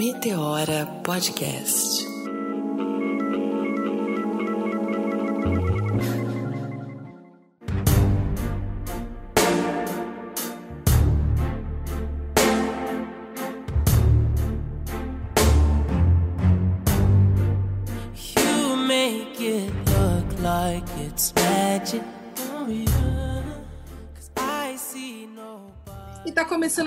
[0.00, 2.09] Meteora Podcast.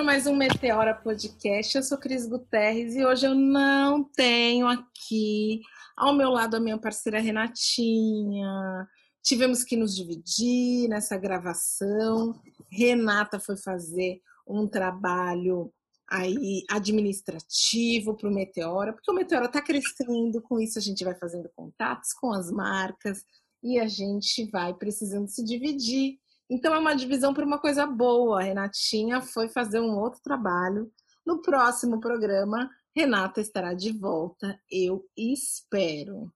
[0.04, 1.77] Começando mais um Meteora Podcast.
[1.77, 5.61] Eu sou Cris Guterres e hoje eu não tenho aqui
[5.95, 8.85] ao meu lado a minha parceira Renatinha.
[9.23, 12.38] Tivemos que nos dividir nessa gravação.
[12.70, 15.71] Renata foi fazer um trabalho
[16.09, 21.16] aí administrativo para o Meteora, porque o Meteora está crescendo, com isso a gente vai
[21.16, 23.23] fazendo contatos com as marcas
[23.63, 26.20] e a gente vai precisando se dividir.
[26.49, 28.39] Então é uma divisão por uma coisa boa.
[28.39, 30.91] A Renatinha foi fazer um outro trabalho.
[31.25, 36.31] No próximo programa, Renata estará de volta, eu espero.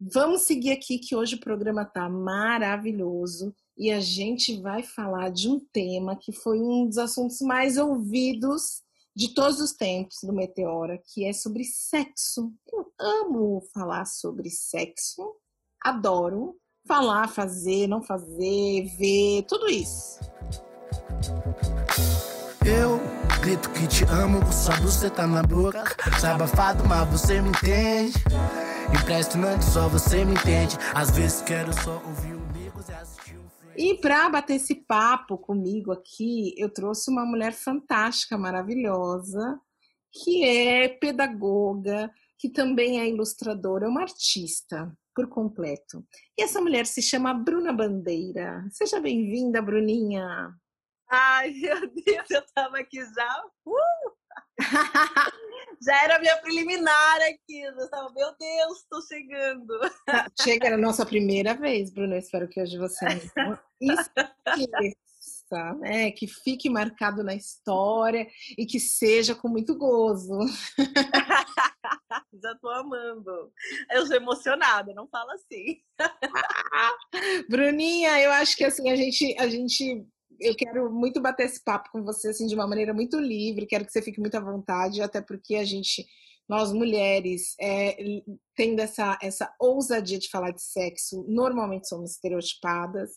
[0.00, 5.48] Vamos seguir aqui que hoje o programa tá maravilhoso e a gente vai falar de
[5.48, 8.82] um tema que foi um dos assuntos mais ouvidos
[9.14, 12.52] de todos os tempos do Meteora, que é sobre sexo.
[12.72, 15.34] Eu amo falar sobre sexo,
[15.82, 20.20] adoro falar, fazer, não fazer, ver, tudo isso.
[22.64, 23.00] Eu
[23.40, 25.84] grito que te amo, só você tá na boca.
[26.20, 28.14] Sai abafado, mas você me entende.
[28.94, 30.76] Impressionante, só você me entende.
[30.94, 33.48] Às vezes quero só ouvir amigos e assistir um.
[33.76, 39.58] E para bater esse papo comigo aqui, eu trouxe uma mulher fantástica, maravilhosa,
[40.12, 46.02] que é pedagoga, que também é ilustradora, é uma artista por completo.
[46.38, 48.64] E essa mulher se chama Bruna Bandeira.
[48.70, 50.54] Seja bem-vinda, Bruninha.
[51.10, 53.44] Ai, meu Deus, eu tava aqui já.
[53.66, 54.10] Uh!
[55.82, 57.60] já era minha preliminar aqui.
[57.60, 57.74] Eu
[58.14, 59.78] meu Deus, tô chegando.
[60.40, 62.14] Chega a nossa primeira vez, Bruna.
[62.14, 63.04] Eu espero que hoje você
[63.36, 66.10] não esqueça, né?
[66.12, 68.26] Que fique marcado na história
[68.56, 70.38] e que seja com muito gozo.
[72.42, 73.52] já tô amando.
[73.90, 75.80] Eu sou emocionada, não fala assim.
[77.48, 80.04] Bruninha, eu acho que assim a gente, a gente,
[80.40, 83.66] eu quero muito bater esse papo com você assim de uma maneira muito livre.
[83.66, 86.04] Quero que você fique muito à vontade, até porque a gente,
[86.48, 87.96] nós mulheres, é,
[88.56, 93.10] tendo essa essa ousadia de falar de sexo, normalmente somos estereotipadas.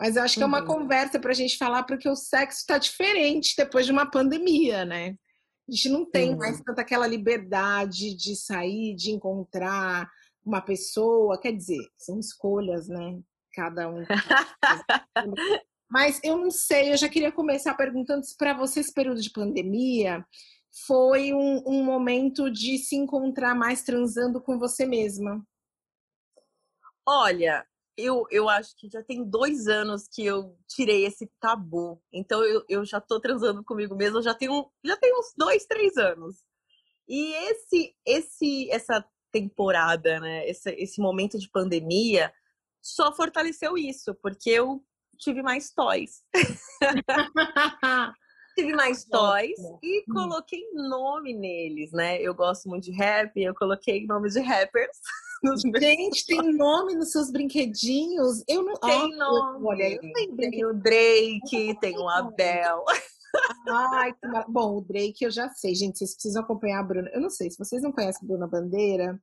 [0.00, 0.66] Mas eu acho que é uma Uhum.
[0.66, 5.16] conversa para a gente falar porque o sexo está diferente depois de uma pandemia, né?
[5.68, 10.10] A gente não tem mais tanta aquela liberdade de sair, de encontrar
[10.44, 11.38] uma pessoa.
[11.38, 13.20] Quer dizer, são escolhas, né?
[13.52, 14.02] Cada um.
[15.90, 19.30] Mas eu não sei, eu já queria começar perguntando se para você esse período de
[19.30, 20.24] pandemia
[20.86, 25.42] foi um, um momento de se encontrar mais transando com você mesma.
[27.06, 27.66] Olha,
[27.98, 32.00] eu, eu acho que já tem dois anos que eu tirei esse tabu.
[32.12, 35.96] Então eu, eu já tô transando comigo mesma, já um, já tem uns dois, três
[35.96, 36.36] anos.
[37.08, 40.48] E esse, esse, essa temporada, né?
[40.48, 42.32] Esse, esse momento de pandemia
[42.80, 44.80] só fortaleceu isso, porque eu
[45.18, 46.22] tive mais toys.
[48.58, 50.14] tive mais toys e Hum.
[50.14, 52.20] coloquei nome neles, né?
[52.20, 54.96] Eu gosto muito de rap, eu coloquei nome de rappers
[55.80, 58.42] Gente, tem nome nos seus brinquedinhos?
[58.48, 59.66] Eu não Tem Ah, nome.
[59.66, 62.84] Olha, eu tenho Tem o Drake, tem o Abel.
[63.68, 64.44] Ai, que mar...
[64.48, 65.98] Bom, o Drake eu já sei, gente.
[65.98, 67.08] Vocês precisam acompanhar a Bruna.
[67.14, 69.20] Eu não sei, se vocês não conhecem a Bruna Bandeira,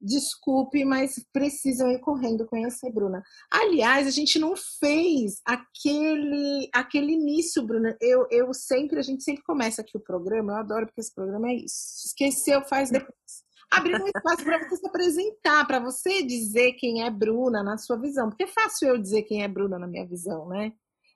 [0.00, 3.22] desculpe, mas precisam ir correndo conhecer a Bruna.
[3.50, 7.96] Aliás, a gente não fez aquele, aquele início, Bruna.
[8.00, 11.50] Eu, eu sempre, a gente sempre começa aqui o programa, eu adoro porque esse programa
[11.50, 12.06] é isso.
[12.06, 13.46] Esqueceu, faz depois.
[13.70, 17.96] Abrir um espaço para você se apresentar, para você dizer quem é Bruna na sua
[17.96, 18.28] visão.
[18.28, 20.72] Porque é fácil eu dizer quem é Bruna na minha visão, né?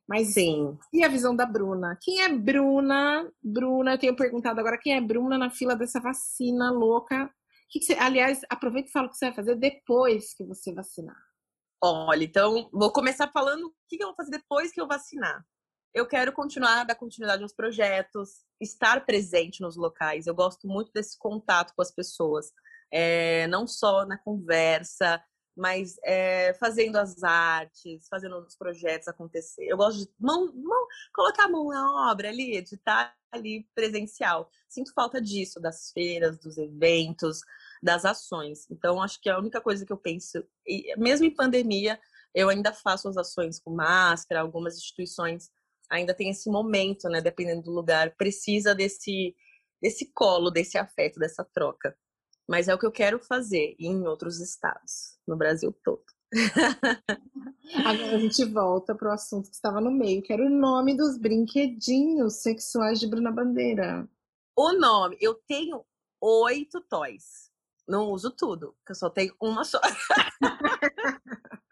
[0.08, 0.76] Mas Sim.
[0.92, 1.97] e a visão da Bruna?
[2.02, 3.30] Quem é Bruna?
[3.41, 7.30] Bruna, eu tenho perguntado agora quem é Bruna na fila dessa vacina louca.
[7.71, 10.72] Que que você, aliás, aproveita e fala o que você vai fazer depois que você
[10.75, 11.17] vacinar.
[11.83, 15.45] Olha, então vou começar falando o que eu vou fazer depois que eu vacinar.
[15.95, 20.27] Eu quero continuar, dar continuidade aos projetos, estar presente nos locais.
[20.27, 22.53] Eu gosto muito desse contato com as pessoas,
[22.93, 25.22] é, não só na conversa,
[25.60, 29.66] mas é, fazendo as artes, fazendo os projetos acontecer.
[29.66, 34.51] Eu gosto de mão, mão, colocar a mão na obra ali, de estar ali presencial.
[34.71, 37.42] Sinto falta disso, das feiras, dos eventos,
[37.83, 38.66] das ações.
[38.71, 42.01] Então, acho que a única coisa que eu penso, e mesmo em pandemia,
[42.34, 45.51] eu ainda faço as ações com máscara, algumas instituições
[45.91, 49.36] ainda tem esse momento, né, dependendo do lugar, precisa desse
[49.83, 51.97] desse colo, desse afeto, dessa troca.
[52.50, 56.02] Mas é o que eu quero fazer em outros estados, no Brasil todo.
[57.86, 60.97] Agora a gente volta para o assunto que estava no meio, que era o nome
[60.97, 64.10] dos brinquedinhos sexuais de Bruna Bandeira.
[64.56, 65.84] O nome, eu tenho
[66.20, 67.52] oito toys.
[67.86, 69.80] Não uso tudo, porque eu só tenho uma só.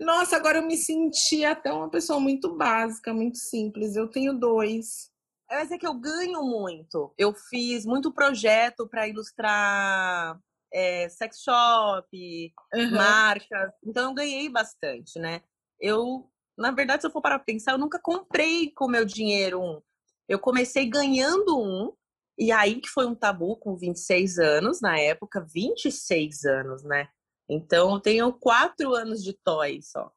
[0.00, 3.94] Nossa, agora eu me senti até uma pessoa muito básica, muito simples.
[3.94, 5.13] Eu tenho dois.
[5.48, 7.12] Mas é que eu ganho muito.
[7.16, 10.38] Eu fiz muito projeto para ilustrar
[10.72, 12.90] é, sex shop, uhum.
[12.92, 13.72] marcas.
[13.84, 15.42] Então eu ganhei bastante, né?
[15.78, 19.80] Eu, na verdade, se eu for para pensar, eu nunca comprei com meu dinheiro um.
[20.28, 21.92] Eu comecei ganhando um,
[22.38, 27.08] e aí que foi um tabu com 26 anos, na época, 26 anos, né?
[27.48, 30.10] Então eu tenho quatro anos de toy só.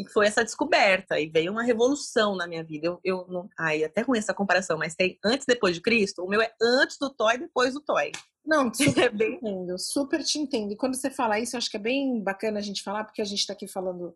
[0.00, 2.86] E foi essa descoberta, e veio uma revolução na minha vida.
[2.86, 3.48] Eu, eu não.
[3.58, 6.24] Ai, até com essa comparação, mas tem antes e depois de Cristo.
[6.24, 8.10] O meu é antes do toy, depois do toy.
[8.44, 9.32] Não, super é bem...
[9.32, 10.72] te entendo, super te entendo.
[10.72, 13.20] E quando você fala isso, eu acho que é bem bacana a gente falar, porque
[13.20, 14.14] a gente está aqui falando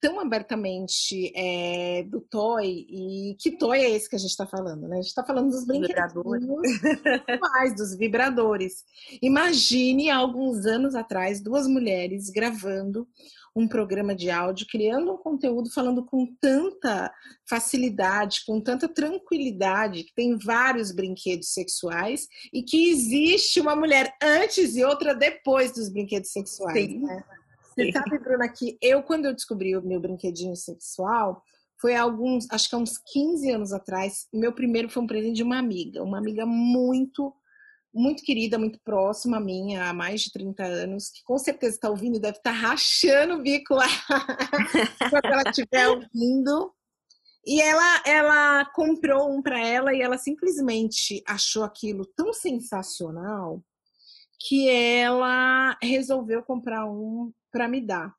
[0.00, 4.86] tão abertamente é, do toy, e que toy é esse que a gente está falando,
[4.86, 4.98] né?
[4.98, 6.14] A gente está falando dos brinquedos
[7.40, 8.84] mais, dos vibradores.
[9.22, 13.08] Imagine, há alguns anos atrás, duas mulheres gravando
[13.56, 17.10] um programa de áudio, criando um conteúdo falando com tanta
[17.48, 24.76] facilidade, com tanta tranquilidade, que tem vários brinquedos sexuais e que existe uma mulher antes
[24.76, 26.84] e outra depois dos brinquedos sexuais.
[26.84, 26.98] Sim.
[27.00, 27.24] Né?
[27.62, 31.42] Você sabe, Bruna, que eu, quando eu descobri o meu brinquedinho sexual,
[31.80, 35.42] foi alguns, acho que há uns 15 anos atrás, meu primeiro foi um presente de
[35.42, 37.34] uma amiga, uma amiga muito
[37.96, 42.20] muito querida, muito próxima minha, há mais de 30 anos, que com certeza está ouvindo,
[42.20, 43.86] deve estar tá rachando o bico lá
[45.10, 46.72] quando ela estiver ouvindo.
[47.44, 53.62] E ela, ela comprou um para ela e ela simplesmente achou aquilo tão sensacional
[54.38, 58.12] que ela resolveu comprar um para me dar.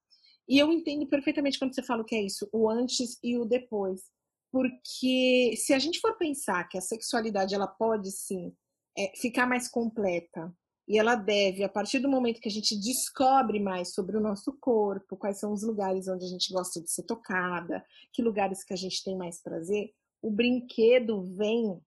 [0.47, 3.45] E eu entendo perfeitamente quando você fala o que é isso, o antes e o
[3.45, 4.01] depois.
[4.49, 8.55] Porque se a gente for pensar que a sexualidade ela pode sim
[8.97, 10.51] é, ficar mais completa.
[10.87, 14.53] E ela deve, a partir do momento que a gente descobre mais sobre o nosso
[14.53, 17.83] corpo, quais são os lugares onde a gente gosta de ser tocada,
[18.13, 19.91] que lugares que a gente tem mais prazer,
[20.21, 21.77] o brinquedo vem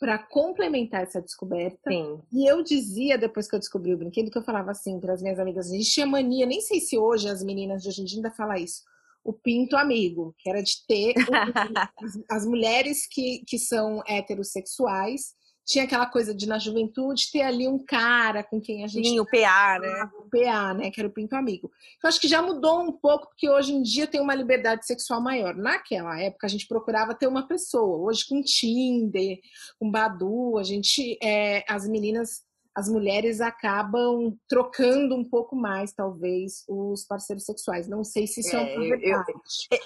[0.00, 1.90] para complementar essa descoberta.
[1.90, 2.20] Sim.
[2.32, 5.22] E eu dizia, depois que eu descobri o brinquedo, que eu falava assim para as
[5.22, 8.04] minhas amigas, a gente tinha mania, nem sei se hoje as meninas de hoje em
[8.04, 8.82] dia ainda falam isso,
[9.24, 11.14] o pinto amigo, que era de ter
[12.30, 15.34] as mulheres que, que são heterossexuais
[15.68, 19.10] tinha aquela coisa de na juventude ter ali um cara com quem a gente.
[19.10, 20.10] Sim, o PA, né?
[20.18, 20.90] O PA, né?
[20.90, 21.70] Que era o Pinto Amigo.
[22.02, 25.20] Eu acho que já mudou um pouco, porque hoje em dia tem uma liberdade sexual
[25.20, 25.54] maior.
[25.54, 27.98] Naquela época a gente procurava ter uma pessoa.
[27.98, 29.38] Hoje com Tinder,
[29.78, 31.18] com Badu, a gente.
[31.22, 32.46] É, as meninas.
[32.74, 37.88] As mulheres acabam trocando um pouco mais, talvez, os parceiros sexuais.
[37.88, 39.32] Não sei se isso é, é verdade.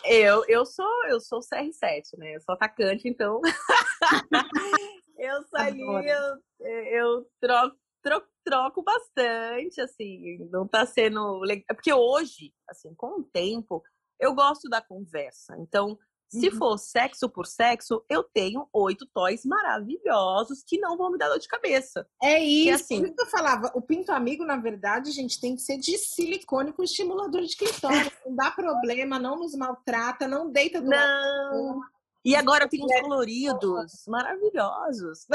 [0.05, 2.37] Eu, eu, eu, sou eu sou CR7, né?
[2.37, 3.41] Eu sou atacante, então
[5.23, 11.65] Eu saí, eu, eu troco, troco, troco bastante, assim, não tá sendo legal.
[11.71, 13.85] É porque hoje, assim, com o tempo,
[14.19, 15.55] eu gosto da conversa.
[15.61, 15.97] Então,
[16.29, 16.57] se uhum.
[16.57, 21.39] for sexo por sexo, eu tenho oito toys maravilhosos que não vão me dar dor
[21.39, 22.05] de cabeça.
[22.21, 22.65] É isso.
[22.65, 25.97] Que, assim, que eu falava, o pinto amigo, na verdade, gente, tem que ser de
[25.99, 28.11] silicone com estimulador de clitóris.
[28.27, 30.99] não dá problema, não nos maltrata, não deita do Não.
[30.99, 31.81] Lado.
[32.25, 35.27] E agora tenho uns coloridos maravilhosos.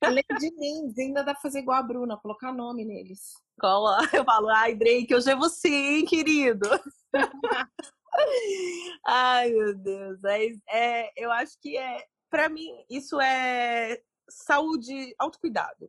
[0.00, 3.32] Além de names, ainda dá pra fazer igual a Bruna, colocar nome neles.
[3.60, 3.98] Cola.
[4.12, 6.68] Eu falo, ai, Drake, hoje é você, hein, querido?
[9.06, 10.24] ai, meu Deus.
[10.24, 15.88] É, é, eu acho que é, pra mim, isso é saúde, autocuidado.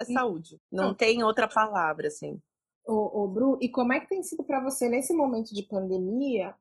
[0.00, 0.60] É saúde.
[0.70, 2.40] Não tem outra palavra, assim.
[2.84, 6.54] Ô, ô, Bru, e como é que tem sido para você nesse momento de pandemia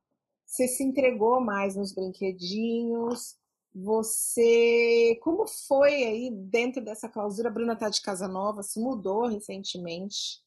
[0.46, 3.36] você se entregou mais nos brinquedinhos.
[3.74, 7.50] Você, como foi aí dentro dessa clausura?
[7.50, 10.40] A Bruna tá de casa nova, se mudou recentemente.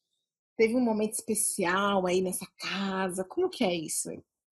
[0.57, 3.25] Teve um momento especial aí nessa casa.
[3.25, 4.09] Como que é isso?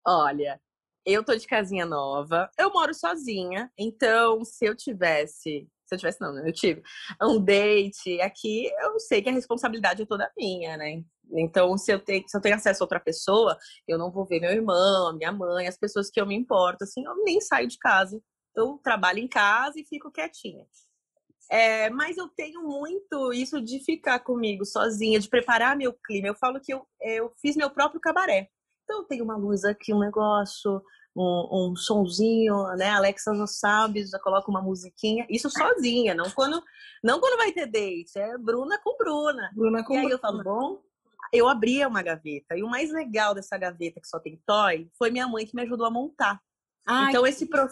[0.05, 0.61] Olha,
[1.07, 2.51] eu tô de casinha nova.
[2.59, 6.49] Eu moro sozinha, então se eu tivesse se eu tivesse, não, né?
[6.49, 6.83] Eu tive
[7.23, 11.03] um date aqui, eu sei que a responsabilidade é toda minha, né?
[11.33, 13.57] Então, se eu, tenho, se eu tenho acesso a outra pessoa,
[13.89, 17.05] eu não vou ver meu irmão, minha mãe, as pessoas que eu me importo, assim,
[17.05, 18.21] eu nem saio de casa.
[18.55, 20.65] Eu trabalho em casa e fico quietinha.
[21.51, 26.29] É, mas eu tenho muito isso de ficar comigo sozinha, de preparar meu clima.
[26.29, 28.49] Eu falo que eu, eu fiz meu próprio cabaré.
[28.85, 30.83] Então, eu tenho uma luz aqui, um negócio,
[31.17, 32.91] um, um sonzinho, né?
[32.91, 35.27] Alexa já sabe, já coloca uma musiquinha.
[35.31, 36.63] Isso sozinha, não quando,
[37.03, 38.19] não quando vai ter date.
[38.19, 39.51] É Bruna com Bruna.
[39.55, 40.15] Bruna com e aí Bruna.
[40.15, 40.83] eu falo, bom,
[41.33, 42.57] eu abria uma gaveta.
[42.57, 45.63] E o mais legal dessa gaveta que só tem toy foi minha mãe que me
[45.63, 46.41] ajudou a montar.
[46.87, 47.67] Ai, então esse, pro,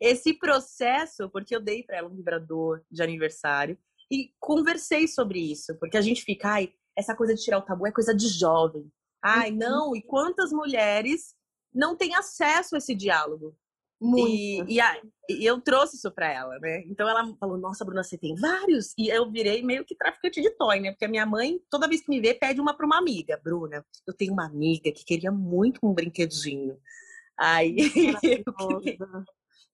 [0.00, 3.76] esse processo, porque eu dei para ela um vibrador de aniversário
[4.10, 7.86] e conversei sobre isso, porque a gente fica, ai, essa coisa de tirar o tabu
[7.86, 8.90] é coisa de jovem.
[9.22, 9.56] Ai, Uhum.
[9.56, 11.34] não, e quantas mulheres
[11.74, 13.56] não têm acesso a esse diálogo?
[14.00, 14.28] muito.
[14.70, 15.00] E, e, a-
[15.30, 16.82] e eu trouxe isso pra ela, né?
[16.86, 18.92] Então ela falou: Nossa, Bruna, você tem vários?
[18.98, 20.90] E eu virei meio que traficante de toy, né?
[20.90, 23.40] Porque a minha mãe, toda vez que me vê, pede uma pra uma amiga.
[23.42, 26.78] Bruna, eu tenho uma amiga que queria muito um brinquedinho.
[27.38, 27.76] Aí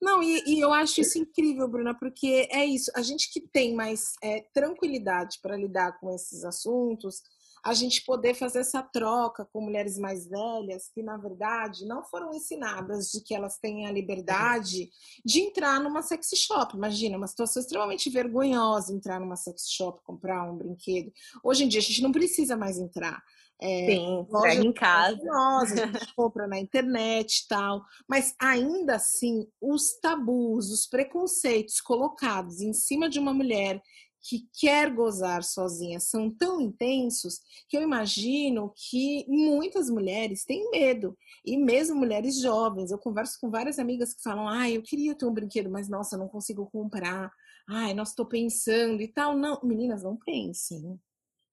[0.00, 2.90] Não, e, e eu acho isso incrível, Bruna, porque é isso.
[2.96, 7.20] A gente que tem mais é, tranquilidade para lidar com esses assuntos,
[7.64, 12.32] a gente poder fazer essa troca com mulheres mais velhas que, na verdade, não foram
[12.32, 14.90] ensinadas de que elas têm a liberdade
[15.24, 16.76] de entrar numa sex shop.
[16.76, 21.12] Imagina, uma situação extremamente vergonhosa entrar numa sex shop, comprar um brinquedo.
[21.42, 23.22] Hoje em dia, a gente não precisa mais entrar.
[23.62, 25.22] É, Sim, loja em casa.
[25.22, 31.80] Nós, a gente compra na internet e tal, mas ainda assim, os tabus, os preconceitos
[31.80, 33.82] colocados em cima de uma mulher
[34.20, 41.16] que quer gozar sozinha são tão intensos que eu imagino que muitas mulheres têm medo,
[41.44, 42.90] e mesmo mulheres jovens.
[42.90, 46.16] Eu converso com várias amigas que falam: ah, eu queria ter um brinquedo, mas nossa,
[46.16, 47.32] não consigo comprar.
[47.68, 49.36] Ai, nossa, estou pensando e tal.
[49.36, 51.00] Não, meninas, não pensem.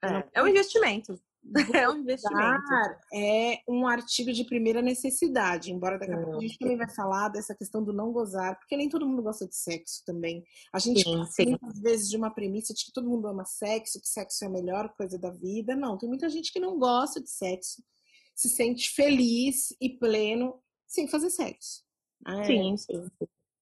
[0.03, 1.19] É, é um investimento.
[1.83, 2.73] É um investimento.
[3.13, 7.29] É um artigo de primeira necessidade, embora daqui a pouco a gente também vai falar
[7.29, 10.43] dessa questão do não gozar, porque nem todo mundo gosta de sexo também.
[10.73, 11.49] A gente Sim, parte sim.
[11.49, 14.51] muitas vezes de uma premissa de que todo mundo ama sexo, que sexo é a
[14.51, 15.75] melhor coisa da vida.
[15.75, 17.83] Não, tem muita gente que não gosta de sexo,
[18.35, 21.85] se sente feliz e pleno sem fazer sexo.
[22.25, 23.09] É, Sim, sim.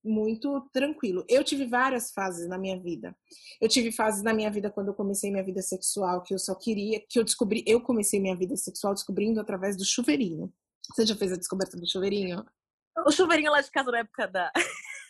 [0.06, 1.26] Muito tranquilo.
[1.28, 3.16] Eu tive várias fases na minha vida.
[3.60, 6.56] Eu tive fases na minha vida quando eu comecei minha vida sexual que eu só
[6.56, 10.54] queria, que eu descobri, eu comecei minha vida sexual descobrindo através do chuveirinho.
[10.94, 12.46] Você já fez a descoberta do chuveirinho?
[13.06, 14.52] O chuveirinho lá de casa na época da.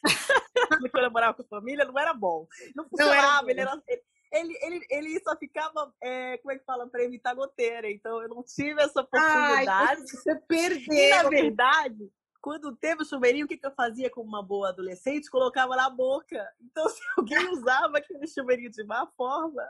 [0.91, 2.47] Quando eu morava com a família, não era bom.
[2.75, 3.43] Não funcionava.
[3.43, 3.49] bom.
[3.49, 3.83] ele, era...
[4.31, 7.89] ele, ele, ele só ficava, é, como é que fala, para evitar goteira.
[7.91, 9.69] Então eu não tive essa oportunidade.
[9.69, 11.29] Ai, você e na perdeu.
[11.29, 12.11] verdade,
[12.45, 15.31] quando teve o chuveirinho, o que, que eu fazia como uma boa adolescente?
[15.31, 16.47] Colocava na boca.
[16.61, 19.67] Então, se alguém usava aquele chuveirinho de má forma,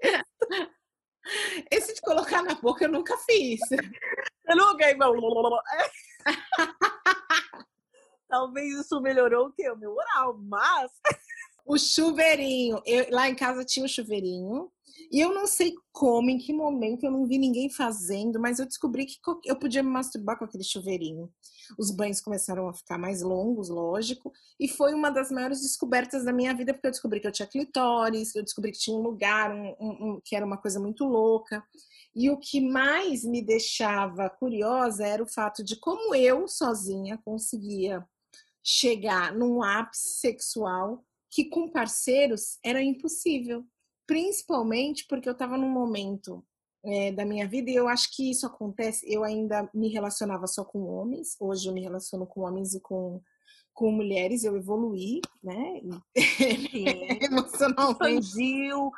[1.68, 3.60] Esse de colocar na boca eu nunca fiz.
[4.48, 4.88] eu nunca.
[8.28, 9.68] Talvez isso melhorou o quê?
[9.68, 10.92] O meu oral, mas.
[11.64, 12.80] O chuveirinho.
[12.84, 14.70] Eu- lá em casa tinha o chuveirinho.
[15.10, 18.66] E eu não sei como, em que momento, eu não vi ninguém fazendo, mas eu
[18.66, 21.30] descobri que eu podia me masturbar com aquele chuveirinho.
[21.78, 26.32] Os banhos começaram a ficar mais longos, lógico, e foi uma das maiores descobertas da
[26.32, 29.54] minha vida, porque eu descobri que eu tinha clitóris, eu descobri que tinha um lugar
[29.54, 31.62] um- um- um- que era uma coisa muito louca.
[32.14, 38.04] E o que mais me deixava curiosa era o fato de como eu, sozinha, conseguia
[38.62, 43.64] chegar num ápice sexual que com parceiros era impossível.
[44.06, 46.44] Principalmente porque eu estava num momento
[46.84, 49.10] é, da minha vida e eu acho que isso acontece.
[49.10, 53.22] Eu ainda me relacionava só com homens, hoje eu me relaciono com homens e com,
[53.72, 55.80] com mulheres, eu evoluí, né?
[55.80, 56.84] Sim.
[57.24, 58.90] Emocionalmente Expandiu,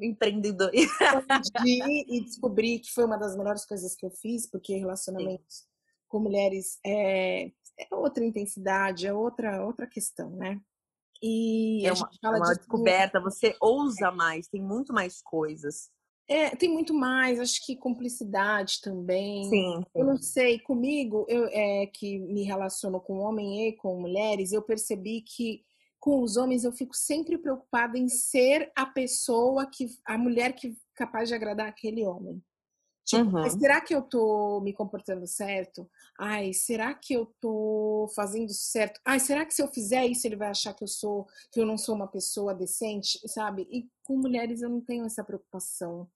[0.00, 0.70] empreendedor.
[0.74, 5.66] expandir e descobri que foi uma das melhores coisas que eu fiz, porque relacionamentos
[6.08, 7.46] com mulheres é,
[7.78, 10.58] é outra intensidade, é outra, outra questão, né?
[11.22, 14.92] E É a uma, gente fala é uma disso descoberta, você ousa mais, tem muito
[14.92, 15.90] mais coisas.
[16.28, 19.44] É, tem muito mais, acho que cumplicidade também.
[19.48, 24.52] Sim, Eu não sei, comigo, eu é, que me relaciono com homem e com mulheres,
[24.52, 25.62] eu percebi que
[26.00, 30.76] com os homens eu fico sempre preocupada em ser a pessoa que, a mulher que
[30.94, 32.42] capaz de agradar aquele homem.
[33.04, 33.50] Tipo, Uhum.
[33.50, 35.90] será que eu tô me comportando certo?
[36.18, 39.00] Ai, será que eu tô fazendo certo?
[39.04, 41.66] Ai, será que se eu fizer isso ele vai achar que eu sou, que eu
[41.66, 43.66] não sou uma pessoa decente, sabe?
[43.70, 46.08] E com mulheres eu não tenho essa preocupação.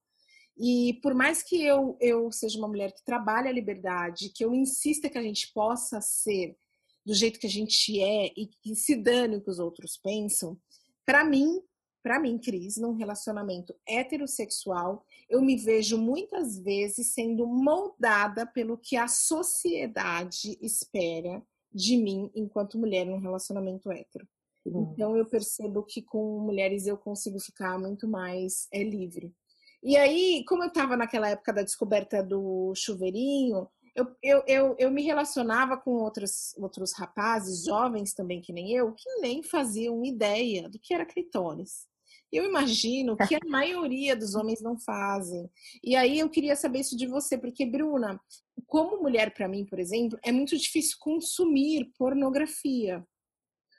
[0.57, 4.55] E por mais que eu, eu seja uma mulher que trabalha a liberdade, que eu
[4.55, 6.57] insista que a gente possa ser
[7.05, 10.59] do jeito que a gente é e que se dane o que os outros pensam,
[11.05, 11.61] para mim,
[12.07, 18.97] para mim, Cris, num relacionamento heterossexual, eu me vejo muitas vezes sendo moldada pelo que
[18.97, 21.43] a sociedade espera
[21.75, 24.25] de mim enquanto mulher num relacionamento hétero.
[24.65, 29.35] Então eu percebo que com mulheres eu consigo ficar muito mais é, livre.
[29.83, 34.91] E aí, como eu estava naquela época da descoberta do chuveirinho, eu, eu, eu, eu
[34.93, 40.69] me relacionava com outros, outros rapazes, jovens também que nem eu, que nem faziam ideia
[40.69, 41.85] do que era clitóris.
[42.33, 45.49] Eu imagino que a maioria dos homens não fazem.
[45.83, 48.21] E aí eu queria saber isso de você, porque, Bruna,
[48.67, 53.07] como mulher, para mim, por exemplo, é muito difícil consumir pornografia.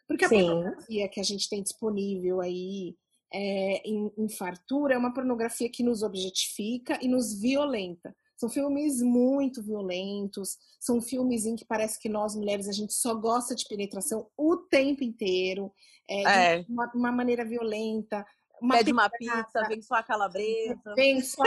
[0.07, 0.45] Porque a Sim.
[0.45, 2.95] pornografia que a gente tem disponível aí
[3.33, 8.15] é, em, em fartura é uma pornografia que nos objetifica e nos violenta.
[8.37, 13.15] São filmes muito violentos, são filmes em que parece que nós mulheres a gente só
[13.15, 15.73] gosta de penetração o tempo inteiro,
[16.07, 16.63] é, é.
[16.63, 18.23] de uma, uma, maneira violenta.
[18.61, 20.93] Uma Pede uma pizza, vem só a calabresa.
[20.95, 21.43] Vem só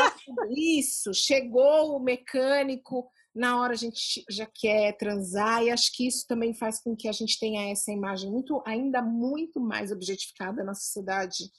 [0.51, 1.13] isso.
[1.13, 6.55] Chegou o mecânico, na hora a gente já quer transar, e acho que isso também
[6.55, 11.51] faz com que a gente tenha essa imagem muito, ainda muito mais objetificada na sociedade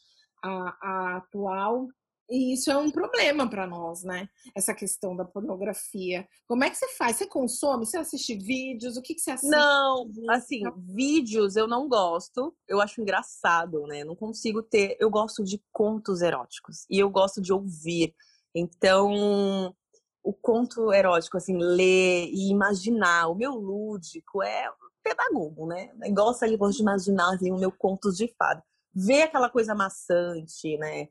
[0.44, 1.88] a, a atual.
[2.32, 4.30] E isso é um problema para nós, né?
[4.56, 6.26] Essa questão da pornografia.
[6.48, 7.18] Como é que você faz?
[7.18, 7.86] Você consome?
[7.86, 8.96] Você assiste vídeos?
[8.96, 9.52] O que, que você assiste?
[9.52, 12.56] Não, assim, vídeos eu não gosto.
[12.70, 14.06] Eu acho engraçado, né?
[14.06, 14.96] Não consigo ter.
[14.98, 18.16] Eu gosto de contos eróticos e eu gosto de ouvir.
[18.56, 19.76] Então,
[20.24, 23.28] o conto erótico, assim, ler e imaginar.
[23.28, 24.72] O meu lúdico é
[25.04, 25.92] pedagogo, né?
[26.02, 28.64] Eu gosto ali, gosto de imaginar assim, o meu contos de fada.
[28.94, 31.10] Ver aquela coisa maçante, né?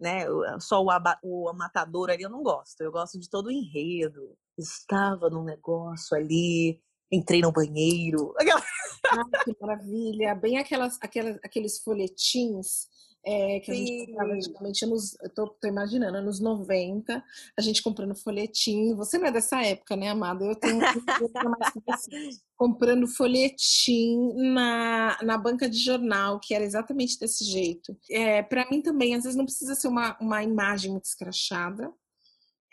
[0.00, 0.24] Né?
[0.58, 0.88] Só o,
[1.22, 2.80] o matador ali eu não gosto.
[2.80, 4.36] Eu gosto de todo o enredo.
[4.56, 6.80] Estava num negócio ali,
[7.10, 8.34] entrei no banheiro.
[9.10, 10.34] Ai, que maravilha!
[10.34, 12.88] Bem aquelas, aquelas, aqueles folhetins
[13.24, 13.72] é, que Sim.
[13.72, 17.22] a gente comprava antigamente, eu tô, tô, imaginando, anos 90,
[17.56, 18.94] a gente comprando folhetim.
[18.94, 20.44] Você não é dessa época, né, amada?
[20.44, 20.80] Eu tenho
[22.56, 27.96] comprando folhetim na, na banca de jornal, que era exatamente desse jeito.
[28.10, 31.92] É, para mim também, às vezes não precisa ser uma, uma imagem muito escrachada,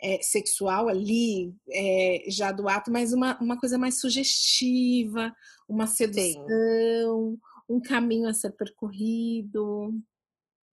[0.00, 5.34] é, sexual ali, é, já do ato, mas uma, uma coisa mais sugestiva,
[5.68, 7.38] uma sedução, Sim.
[7.68, 9.92] um caminho a ser percorrido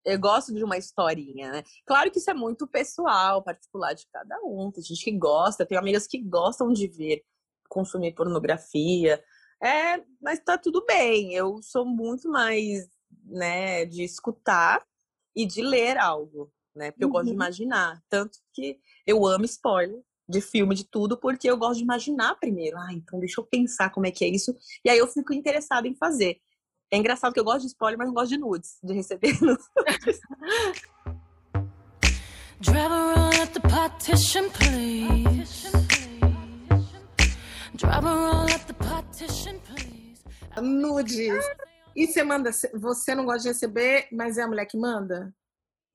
[0.04, 1.62] eu gosto de uma historinha, né?
[1.87, 4.70] Claro que isso é muito pessoal, particular de cada um.
[4.70, 7.22] Tem gente que gosta, tem amigas que gostam de ver,
[7.68, 9.22] consumir pornografia.
[9.62, 11.33] É, mas tá tudo bem.
[11.33, 12.87] Eu sou muito mais,
[13.24, 14.85] né, de escutar
[15.35, 16.90] e de ler algo, né?
[16.90, 17.37] Porque eu gosto de uhum.
[17.37, 18.02] imaginar.
[18.09, 22.76] Tanto que eu amo spoiler de filme, de tudo, porque eu gosto de imaginar primeiro.
[22.78, 24.55] Ah, então deixa eu pensar como é que é isso.
[24.85, 26.38] E aí eu fico interessada em fazer.
[26.94, 29.68] É engraçado que eu gosto de spoiler, mas não gosto de nudes, de receber nudes.
[32.61, 35.72] Drive around at the partition, please.
[37.74, 40.22] Drive around at the partition, please.
[40.62, 41.44] Nudes.
[41.96, 45.35] E você manda, você não gosta de receber, mas é a mulher que manda?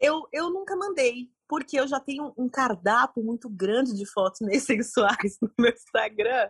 [0.02, 4.60] Eu, eu nunca mandei, porque eu já tenho um cardápio muito grande de fotos meio
[4.60, 6.50] sensuais no meu Instagram.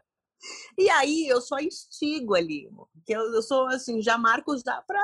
[0.77, 5.03] E aí eu só instigo ali, porque eu, eu sou assim, já marco já para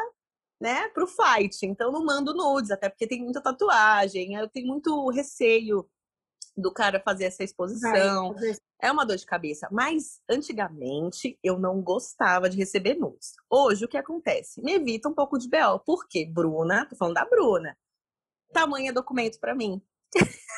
[0.60, 5.10] né, pro fight, então não mando nudes, até porque tem muita tatuagem, eu tenho muito
[5.10, 5.86] receio
[6.56, 8.34] do cara fazer essa exposição.
[8.82, 9.68] É uma dor de cabeça.
[9.72, 13.34] Mas antigamente eu não gostava de receber nudes.
[13.50, 14.62] Hoje o que acontece?
[14.62, 15.80] Me evita um pouco de BO.
[15.86, 16.26] Por quê?
[16.26, 17.78] Bruna, tô falando da Bruna.
[18.54, 19.82] Tamanho é documento para mim.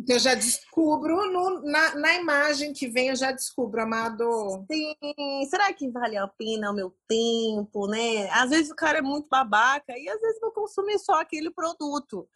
[0.00, 4.64] Então, eu já descubro no, na, na, imagem que vem, eu já descubro, amado.
[4.70, 4.94] Sim,
[5.48, 8.30] será que vale a pena o meu tempo, né?
[8.30, 12.26] Às vezes o cara é muito babaca e às vezes vou consumir só aquele produto.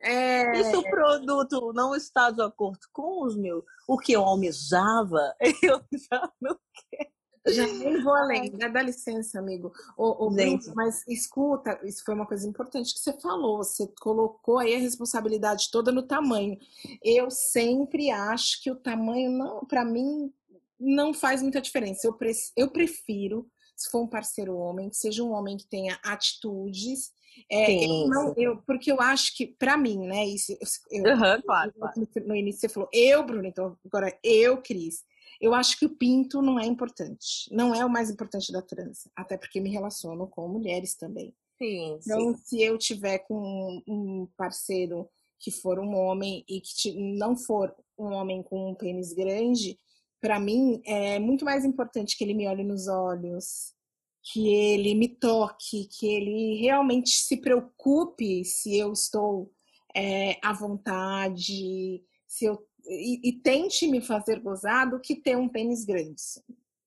[0.00, 0.58] É...
[0.58, 5.34] E se o produto não está de acordo com os meus, o que eu almejava,
[5.62, 6.58] eu já não
[6.90, 7.13] quero.
[7.46, 9.72] Já nem vou além, dá, dá licença, amigo.
[9.96, 13.58] O Bruno, mas escuta, isso foi uma coisa importante que você falou.
[13.58, 16.58] Você colocou aí a responsabilidade toda no tamanho.
[17.02, 20.32] Eu sempre acho que o tamanho, não, para mim,
[20.80, 22.06] não faz muita diferença.
[22.06, 25.98] Eu, pre, eu prefiro, se for um parceiro homem, que seja um homem que tenha
[26.02, 27.12] atitudes.
[27.50, 30.24] É, eu não, eu, porque eu acho que, para mim, né?
[30.24, 30.56] Isso,
[30.90, 32.08] eu, uhum, claro, claro.
[32.24, 35.02] No início você falou, eu, Bruno, então agora eu, Cris
[35.40, 37.48] eu acho que o pinto não é importante.
[37.50, 39.10] Não é o mais importante da transa.
[39.14, 41.34] Até porque me relaciono com mulheres também.
[41.58, 42.42] Sim, então, sim.
[42.44, 48.12] se eu tiver com um parceiro que for um homem e que não for um
[48.12, 49.78] homem com um pênis grande,
[50.20, 53.74] para mim é muito mais importante que ele me olhe nos olhos,
[54.22, 59.52] que ele me toque, que ele realmente se preocupe se eu estou
[59.94, 65.48] é, à vontade, se eu e, e, tente me fazer gozar do que ter um
[65.48, 66.20] pênis grande.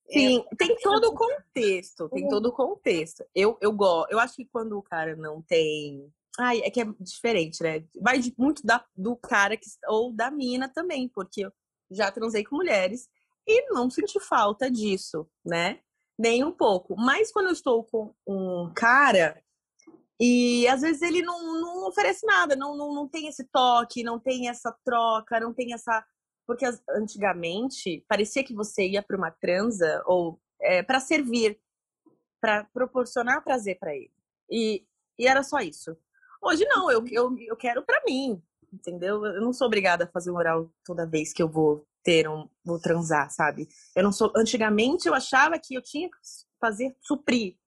[0.10, 3.25] Sim, é, tem todo o contexto, tem todo o contexto.
[3.36, 6.12] Eu, eu gosto, eu acho que quando o cara não tem.
[6.39, 7.83] Ai, é que é diferente, né?
[7.99, 11.51] Vai muito da, do cara que, ou da mina também, porque eu
[11.89, 13.10] já transei com mulheres
[13.45, 15.79] E não senti falta disso, né?
[16.17, 16.95] Nem um pouco.
[16.95, 19.41] Mas quando eu estou com um cara
[20.19, 24.19] e às vezes ele não, não oferece nada, não, não, não tem esse toque, não
[24.19, 26.03] tem essa troca, não tem essa.
[26.45, 31.60] Porque antigamente parecia que você ia para uma transa ou é, para servir,
[32.41, 34.12] para proporcionar prazer para ele.
[34.49, 34.84] E,
[35.19, 35.95] e era só isso.
[36.41, 39.23] Hoje não, eu, eu, eu quero para mim, entendeu?
[39.25, 42.47] Eu não sou obrigada a fazer um oral toda vez que eu vou ter um,
[42.63, 43.67] vou transar, sabe?
[43.95, 44.32] Eu não sou.
[44.36, 46.17] Antigamente eu achava que eu tinha que
[46.60, 47.58] fazer suprir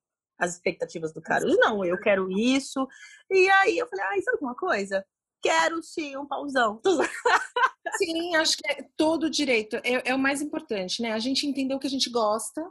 [0.41, 1.45] as expectativas do cara.
[1.45, 2.89] Não, eu quero isso.
[3.31, 5.05] E aí eu falei, ah, sabe alguma coisa?
[5.43, 6.81] Quero sim um pauzão.
[7.97, 9.77] Sim, acho que é todo direito.
[9.77, 11.13] É, é, o mais importante, né?
[11.13, 12.63] A gente entender o que a gente gosta,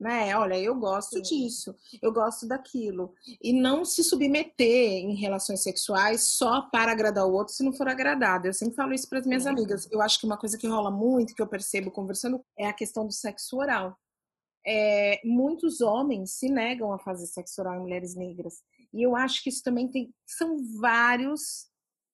[0.00, 0.34] né?
[0.36, 1.22] Olha, eu gosto sim.
[1.22, 3.14] disso, eu gosto daquilo.
[3.40, 7.86] E não se submeter em relações sexuais só para agradar o outro se não for
[7.86, 8.48] agradado.
[8.48, 9.86] Eu sempre falo isso para as minhas amigas.
[9.92, 13.06] Eu acho que uma coisa que rola muito, que eu percebo conversando, é a questão
[13.06, 13.96] do sexo oral
[14.66, 18.62] é, muitos homens se negam a fazer sexo oral em mulheres negras.
[18.92, 20.14] E eu acho que isso também tem.
[20.26, 21.68] São vários,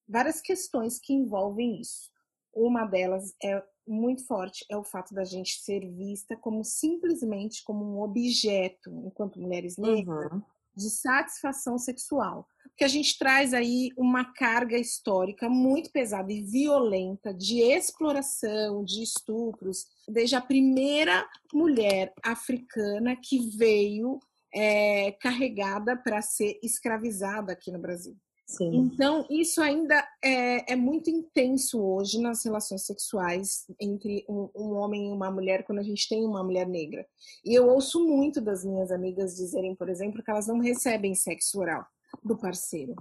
[0.07, 2.09] várias questões que envolvem isso.
[2.53, 7.83] Uma delas é muito forte é o fato da gente ser vista como simplesmente como
[7.83, 10.41] um objeto, enquanto mulheres negras, uhum.
[10.75, 12.47] de satisfação sexual
[12.79, 19.03] que a gente traz aí uma carga histórica muito pesada e violenta de exploração, de
[19.03, 24.17] estupros, desde a primeira mulher africana que veio
[24.55, 28.15] é, carregada para ser escravizada aqui no Brasil.
[28.47, 28.73] Sim.
[28.73, 35.09] Então, isso ainda é, é, muito intenso hoje nas relações sexuais entre um, um, homem
[35.09, 37.05] e uma mulher, quando a gente tem uma mulher negra.
[37.43, 41.59] E eu ouço muito das minhas amigas dizerem, por exemplo, que elas não recebem sexo
[41.59, 41.85] oral
[42.23, 42.95] do parceiro.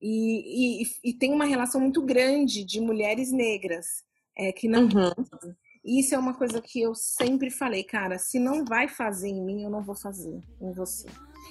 [0.00, 3.86] E, e, e, tem uma relação muito grande de mulheres negras
[4.36, 4.82] é, que não.
[4.82, 5.54] Uhum.
[5.82, 9.62] Isso é uma coisa que eu sempre falei, cara, se não vai fazer em mim,
[9.62, 11.06] eu não vou fazer em você.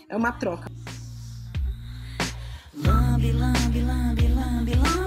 [0.09, 0.69] É uma troca.
[2.73, 5.04] Lambe, lambe, lambe, lambe, lambe nós.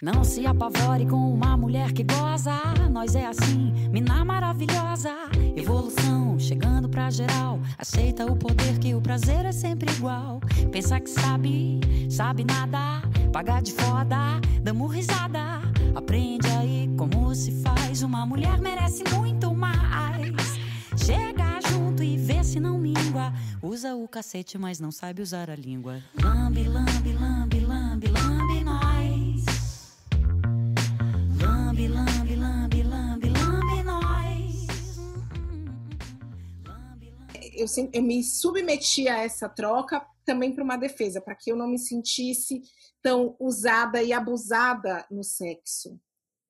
[0.00, 2.56] Não se apavore com uma mulher que goza.
[2.88, 5.12] Nós é assim, mina maravilhosa.
[5.56, 7.58] Evolução chegando pra geral.
[7.76, 10.38] Aceita o poder que o prazer é sempre igual.
[10.70, 13.02] Pensa que sabe, sabe nada.
[13.32, 15.60] Paga de foda, damos risada.
[15.96, 18.00] Aprende aí como se faz.
[18.02, 20.58] Uma mulher merece muito mais.
[20.96, 23.32] Chega junto e vê se não mingua.
[23.60, 26.00] Usa o cacete, mas não sabe usar a língua.
[26.22, 27.47] Lambe, lambe, lambe,
[37.58, 41.68] Eu, eu me submeti a essa troca também para uma defesa, para que eu não
[41.68, 42.62] me sentisse
[43.02, 45.98] tão usada e abusada no sexo.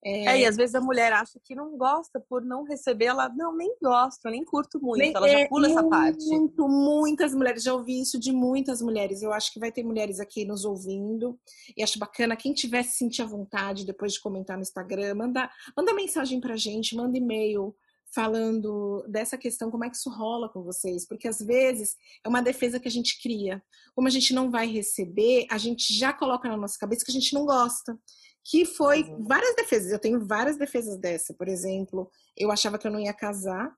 [0.04, 0.26] É...
[0.26, 0.40] é...
[0.40, 3.76] e às vezes a mulher acha que não gosta por não receber, ela não, nem
[3.82, 6.24] gosto, nem curto muito, nem, ela já é, pula essa parte.
[6.26, 9.22] Muito, muitas mulheres, já ouvi isso de muitas mulheres.
[9.22, 11.38] Eu acho que vai ter mulheres aqui nos ouvindo
[11.76, 12.36] e acho bacana.
[12.36, 16.56] Quem tiver se sentir à vontade depois de comentar no Instagram, manda, manda mensagem pra
[16.56, 17.74] gente, manda e-mail
[18.14, 22.42] falando dessa questão, como é que isso rola com vocês, porque às vezes é uma
[22.42, 23.62] defesa que a gente cria.
[23.94, 27.14] Como a gente não vai receber, a gente já coloca na nossa cabeça que a
[27.14, 27.98] gente não gosta.
[28.44, 29.24] Que foi uhum.
[29.24, 31.34] várias defesas, eu tenho várias defesas dessa.
[31.34, 33.70] Por exemplo, eu achava que eu não ia casar,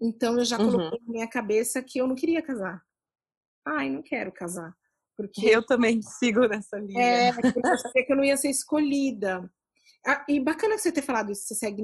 [0.00, 0.72] então eu já uhum.
[0.72, 2.82] coloquei na minha cabeça que eu não queria casar.
[3.64, 4.74] Ai, não quero casar.
[5.16, 7.00] Porque eu também sigo nessa linha.
[7.00, 9.50] É, porque eu sabia que eu não ia ser escolhida.
[10.28, 11.82] E bacana você ter falado isso, você segue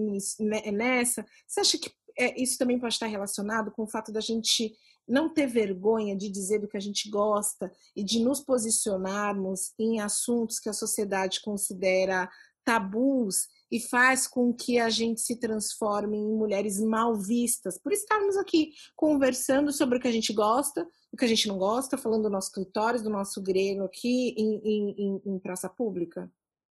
[0.72, 1.24] nessa.
[1.46, 4.72] Você acha que é, isso também pode estar relacionado com o fato da gente
[5.08, 10.00] não ter vergonha de dizer do que a gente gosta e de nos posicionarmos em
[10.00, 12.30] assuntos que a sociedade considera
[12.64, 18.36] tabus e faz com que a gente se transforme em mulheres mal vistas, por estarmos
[18.36, 22.24] aqui conversando sobre o que a gente gosta, o que a gente não gosta, falando
[22.24, 26.30] do nosso clitóris, do nosso grego aqui em, em, em praça pública?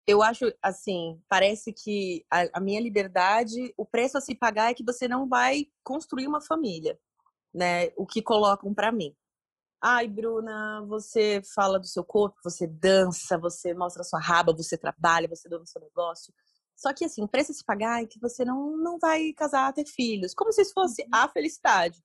[0.10, 4.74] Eu acho assim, parece que a, a, minha liberdade, o preço a se pagar é
[4.74, 7.00] que você não vai construir uma família,
[7.54, 7.92] né?
[7.96, 9.16] O que colocam para mim.
[9.80, 14.76] Ai, Bruna, você fala do seu corpo, você dança, você mostra a sua raba, você
[14.76, 16.34] trabalha, você dona o seu negócio.
[16.76, 19.72] Só que assim, o preço a se pagar é que você não, não vai casar,
[19.74, 21.10] ter filhos, como se isso fosse uhum.
[21.14, 22.02] a felicidade.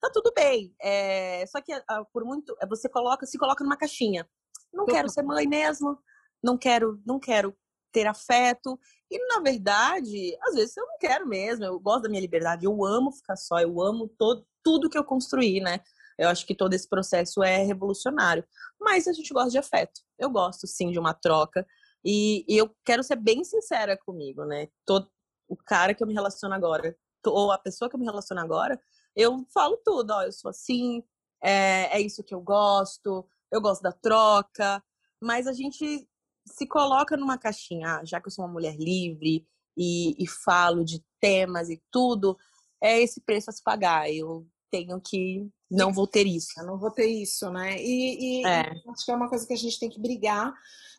[0.00, 0.72] Tá tudo bem.
[0.80, 1.72] É, só que
[2.12, 4.28] por muito você coloca, se coloca numa caixinha.
[4.72, 5.98] Não quero ser mãe mesmo
[6.42, 7.56] não quero, não quero
[7.92, 8.78] ter afeto.
[9.10, 12.84] E na verdade, às vezes eu não quero mesmo, eu gosto da minha liberdade, eu
[12.84, 15.80] amo ficar só, eu amo todo, tudo que eu construí, né?
[16.18, 18.44] Eu acho que todo esse processo é revolucionário.
[18.80, 20.00] Mas a gente gosta de afeto.
[20.18, 21.64] Eu gosto sim de uma troca.
[22.04, 24.68] E, e eu quero ser bem sincera comigo, né?
[24.84, 25.06] Tô,
[25.48, 28.80] o cara que eu me relaciono agora, ou a pessoa que eu me relaciono agora,
[29.14, 31.02] eu falo tudo, ó, eu sou assim,
[31.42, 34.82] é, é isso que eu gosto, eu gosto da troca,
[35.20, 36.07] mas a gente
[36.48, 40.84] se coloca numa caixinha, ah, já que eu sou uma mulher livre e, e falo
[40.84, 42.36] de temas e tudo,
[42.82, 44.10] é esse preço a se pagar.
[44.10, 46.58] Eu tenho que não vou ter isso.
[46.58, 47.76] Eu não vou ter isso, né?
[47.78, 48.72] E, e é.
[48.88, 50.54] acho que é uma coisa que a gente tem que brigar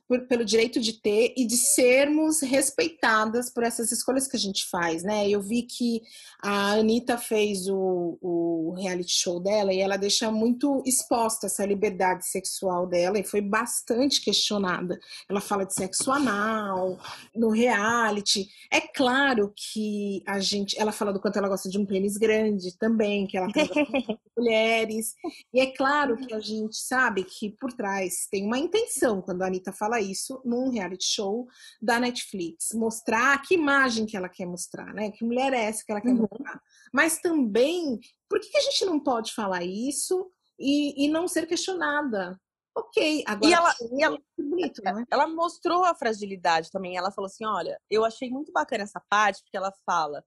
[0.10, 4.66] por, pelo direito de ter e de sermos respeitadas por essas escolhas que a gente
[4.66, 5.30] faz, né?
[5.30, 6.02] Eu vi que
[6.42, 12.26] a Anitta fez o, o reality show dela e ela deixa muito exposta essa liberdade
[12.26, 15.00] sexual dela e foi bastante questionada.
[15.30, 16.98] Ela fala de sexo anal
[17.36, 18.50] no reality.
[18.72, 22.76] É claro que a gente, ela fala do quanto ela gosta de um pênis grande
[22.80, 23.70] também, que ela tem
[24.60, 25.16] mulheres.
[25.54, 29.48] E é claro que a gente sabe que por trás tem uma intenção quando a
[29.48, 31.48] Anitta fala isso num reality show
[31.82, 35.12] da Netflix, mostrar que imagem que ela quer mostrar, né?
[35.12, 36.28] Que mulher é essa que ela quer uhum.
[36.30, 36.62] mostrar.
[36.94, 42.40] Mas também, por que a gente não pode falar isso e, e não ser questionada?
[42.76, 45.04] Ok, agora e ela, e ela, bonito, né?
[45.12, 46.96] ela mostrou a fragilidade também.
[46.96, 50.24] Ela falou assim: olha, eu achei muito bacana essa parte, porque ela fala.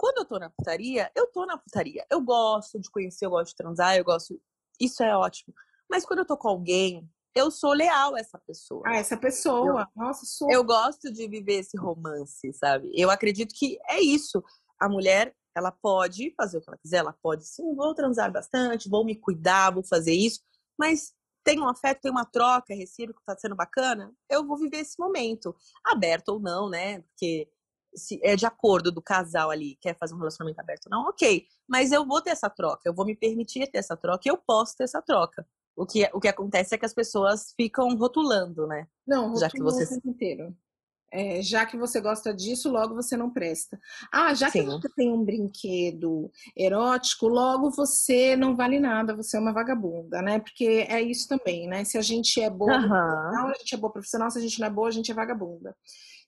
[0.00, 2.06] Quando eu tô na putaria, eu tô na putaria.
[2.08, 4.40] Eu gosto de conhecer, eu gosto de transar, eu gosto.
[4.80, 5.52] Isso é ótimo.
[5.90, 8.82] Mas quando eu tô com alguém, eu sou leal a essa pessoa.
[8.86, 9.86] Ah, essa pessoa.
[9.94, 10.50] Eu, Nossa, sou.
[10.50, 12.90] Eu gosto de viver esse romance, sabe?
[12.94, 14.42] Eu acredito que é isso.
[14.78, 18.88] A mulher, ela pode fazer o que ela quiser, ela pode sim, vou transar bastante,
[18.88, 20.40] vou me cuidar, vou fazer isso,
[20.78, 21.12] mas
[21.44, 25.54] tem um afeto, tem uma troca recíproca, tá sendo bacana, eu vou viver esse momento,
[25.84, 27.02] aberto ou não, né?
[27.02, 27.50] Porque
[27.94, 31.46] se é de acordo do casal ali, quer fazer um relacionamento aberto ou não, ok.
[31.68, 34.36] Mas eu vou ter essa troca, eu vou me permitir ter essa troca e eu
[34.36, 35.46] posso ter essa troca.
[35.76, 38.86] O que, o que acontece é que as pessoas ficam rotulando, né?
[39.06, 40.54] Não, já que você o tempo inteiro.
[41.12, 43.80] É, já que você gosta disso, logo você não presta.
[44.12, 44.60] Ah, já Sim.
[44.60, 50.22] que você tem um brinquedo erótico, logo você não vale nada, você é uma vagabunda,
[50.22, 50.38] né?
[50.38, 51.82] Porque é isso também, né?
[51.82, 52.88] Se a gente é boa uhum.
[52.88, 55.14] profissional, a gente é boa profissional, se a gente não é boa, a gente é
[55.14, 55.76] vagabunda.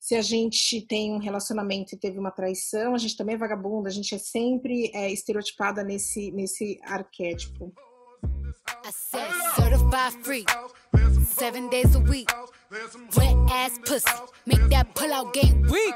[0.03, 3.89] Se a gente tem um relacionamento e teve uma traição, a gente também é vagabunda,
[3.89, 7.73] a gente é sempre é, estereotipada nesse, nesse arquétipo.
[8.85, 10.45] I said certified free,
[11.25, 12.27] seven days a week.
[13.17, 14.11] Wet ass pussy,
[14.45, 15.95] make that pull out game weak.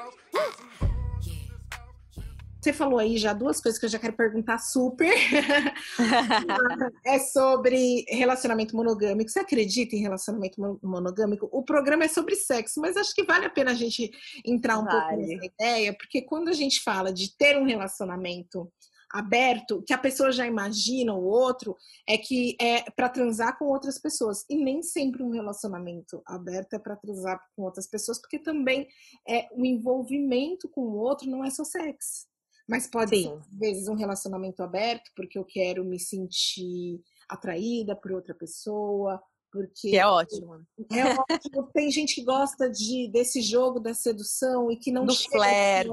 [2.66, 5.14] Você falou aí já duas coisas que eu já quero perguntar super.
[7.06, 9.30] é sobre relacionamento monogâmico.
[9.30, 11.48] Você acredita em relacionamento monogâmico?
[11.52, 14.10] O programa é sobre sexo, mas acho que vale a pena a gente
[14.44, 14.98] entrar um vale.
[14.98, 18.68] pouco nessa ideia, porque quando a gente fala de ter um relacionamento
[19.12, 23.96] aberto, que a pessoa já imagina o outro, é que é para transar com outras
[23.96, 24.44] pessoas.
[24.50, 28.88] E nem sempre um relacionamento aberto é para transar com outras pessoas, porque também
[29.28, 32.26] é o envolvimento com o outro não é só sexo.
[32.68, 33.22] Mas pode Sim.
[33.22, 39.22] ser, às vezes, um relacionamento aberto, porque eu quero me sentir atraída por outra pessoa,
[39.52, 40.66] porque que é ótimo.
[40.92, 41.70] É ótimo.
[41.72, 45.90] Tem gente que gosta de desse jogo da sedução e que não do flerte,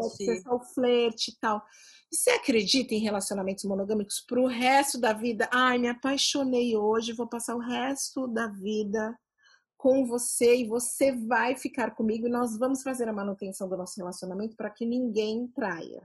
[0.50, 1.62] o flerte e tal.
[2.12, 5.50] Você acredita em relacionamentos monogâmicos para o resto da vida?
[5.52, 9.18] Ai, me apaixonei hoje, vou passar o resto da vida
[9.78, 13.96] com você e você vai ficar comigo e nós vamos fazer a manutenção do nosso
[13.98, 16.02] relacionamento para que ninguém traia.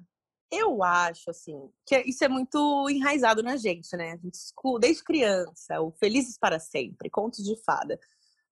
[0.50, 4.12] Eu acho, assim, que isso é muito enraizado na gente, né?
[4.12, 7.98] A gente escuta desde criança, o Felizes para Sempre, contos de fada.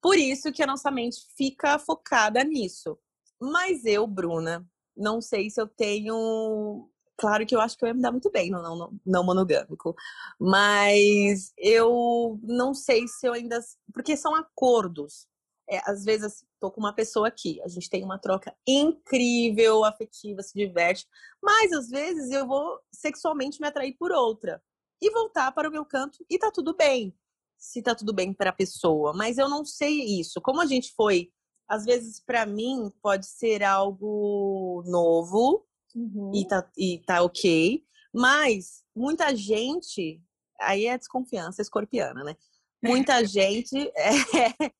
[0.00, 2.98] Por isso que a nossa mente fica focada nisso.
[3.40, 7.94] Mas eu, Bruna, não sei se eu tenho Claro que eu acho que eu ia
[7.94, 9.94] me dar muito bem no não, não, não monogâmico.
[10.38, 13.58] Mas eu não sei se eu ainda.
[13.92, 15.26] Porque são acordos.
[15.68, 20.40] É, às vezes estou com uma pessoa aqui, a gente tem uma troca incrível, afetiva,
[20.42, 21.06] se diverte,
[21.42, 24.62] mas às vezes eu vou sexualmente me atrair por outra
[25.02, 27.12] e voltar para o meu canto e tá tudo bem,
[27.58, 30.40] se tá tudo bem para a pessoa, mas eu não sei isso.
[30.40, 31.32] Como a gente foi,
[31.68, 36.30] às vezes para mim pode ser algo novo, uhum.
[36.34, 37.84] e, tá, e tá ok.
[38.14, 40.22] Mas muita gente,
[40.60, 42.36] aí é desconfiança escorpiana, né?
[42.82, 44.72] Muita gente é,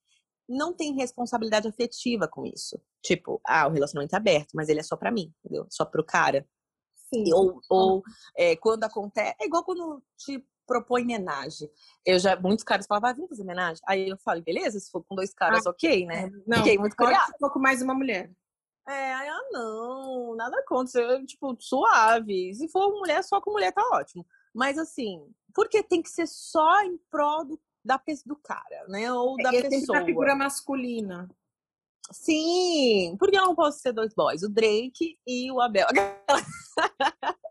[0.49, 2.81] não tem responsabilidade afetiva com isso.
[3.03, 5.67] Tipo, ah, o relacionamento é aberto, mas ele é só para mim, entendeu?
[5.71, 6.47] Só pro cara.
[7.13, 7.33] Sim.
[7.33, 8.03] Ou, ou
[8.37, 9.35] é, quando acontece.
[9.41, 11.71] É igual quando te propõe homenagem.
[12.05, 13.83] Eu já, muitos caras falavam, ah, vamos fazer homenagem?
[13.87, 16.25] Aí eu falo, beleza, se for com dois caras, ah, ok, né?
[16.25, 17.27] É, não, Fiquei muito curiosa.
[17.27, 18.31] Se for com mais uma mulher.
[18.89, 22.55] É, aí, ah, não, nada contra, tipo, suave.
[22.55, 24.27] Se for mulher, só com mulher tá ótimo.
[24.55, 25.21] Mas assim,
[25.55, 29.12] porque tem que ser só em prol do, da, do cara, né?
[29.12, 29.99] Ou da é, pessoa.
[29.99, 31.29] Tem a figura masculina.
[32.12, 35.87] Sim, porque eu não posso ser dois boys, o Drake e o Abel.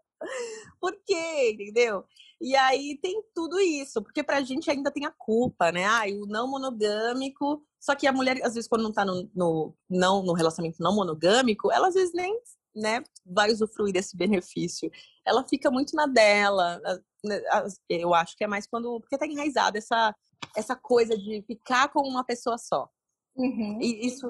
[0.79, 1.51] Por quê?
[1.53, 2.05] Entendeu?
[2.39, 5.85] E aí tem tudo isso, porque pra gente ainda tem a culpa, né?
[5.85, 7.63] Ah, o não monogâmico.
[7.79, 10.95] Só que a mulher, às vezes, quando não tá no, no, não, no relacionamento não
[10.95, 12.39] monogâmico, ela às vezes nem
[12.75, 14.91] né, vai usufruir desse benefício.
[15.25, 16.81] Ela fica muito na dela.
[17.23, 17.41] Né,
[17.89, 18.99] eu acho que é mais quando.
[18.99, 20.15] Porque tá enraizada essa,
[20.55, 22.89] essa coisa de ficar com uma pessoa só.
[23.35, 23.79] Uhum.
[23.81, 24.27] E isso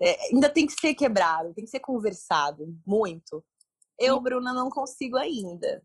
[0.00, 3.44] é, ainda tem que ser quebrado, tem que ser conversado muito.
[3.98, 5.82] Eu, Bruna, não consigo ainda.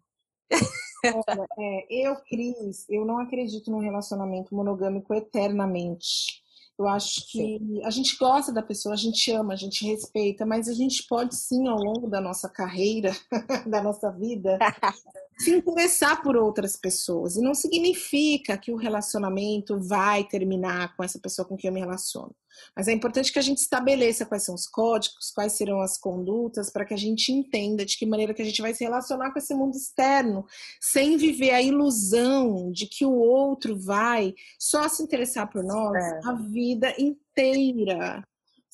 [1.06, 6.44] Olha, é, eu, Cris, eu não acredito num relacionamento monogâmico eternamente.
[6.80, 7.82] Eu acho que sim.
[7.84, 11.36] a gente gosta da pessoa, a gente ama, a gente respeita, mas a gente pode
[11.36, 13.12] sim, ao longo da nossa carreira,
[13.68, 14.58] da nossa vida,
[15.40, 17.36] se interessar por outras pessoas.
[17.36, 21.80] E não significa que o relacionamento vai terminar com essa pessoa com quem eu me
[21.80, 22.36] relaciono.
[22.76, 26.70] Mas é importante que a gente estabeleça quais são os códigos, quais serão as condutas,
[26.70, 29.40] para que a gente entenda de que maneira que a gente vai se relacionar com
[29.40, 30.46] esse mundo externo,
[30.82, 36.20] sem viver a ilusão de que o outro vai só se interessar por nós é.
[36.26, 38.24] a vida inteira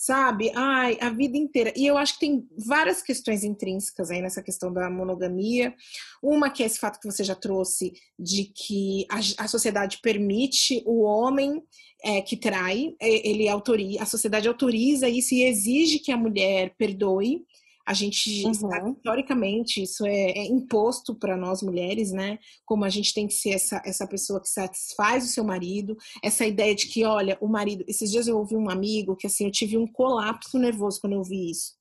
[0.06, 0.52] sabe?
[0.56, 1.74] Ai, a vida inteira.
[1.76, 5.74] E eu acho que tem várias questões intrínsecas aí nessa questão da monogamia.
[6.22, 10.84] Uma que é esse fato que você já trouxe de que a, a sociedade permite
[10.86, 11.60] o homem
[12.04, 16.76] é, que trai, é, ele autoriza, a sociedade autoriza isso e exige que a mulher
[16.78, 17.44] perdoe.
[17.86, 18.95] A gente, uhum.
[18.95, 22.39] teoricamente, isso é, é imposto para nós mulheres, né?
[22.65, 26.45] Como a gente tem que ser essa, essa pessoa que satisfaz o seu marido, essa
[26.45, 27.86] ideia de que, olha, o marido.
[27.88, 31.24] Esses dias eu ouvi um amigo que, assim, eu tive um colapso nervoso quando eu
[31.24, 31.74] vi isso.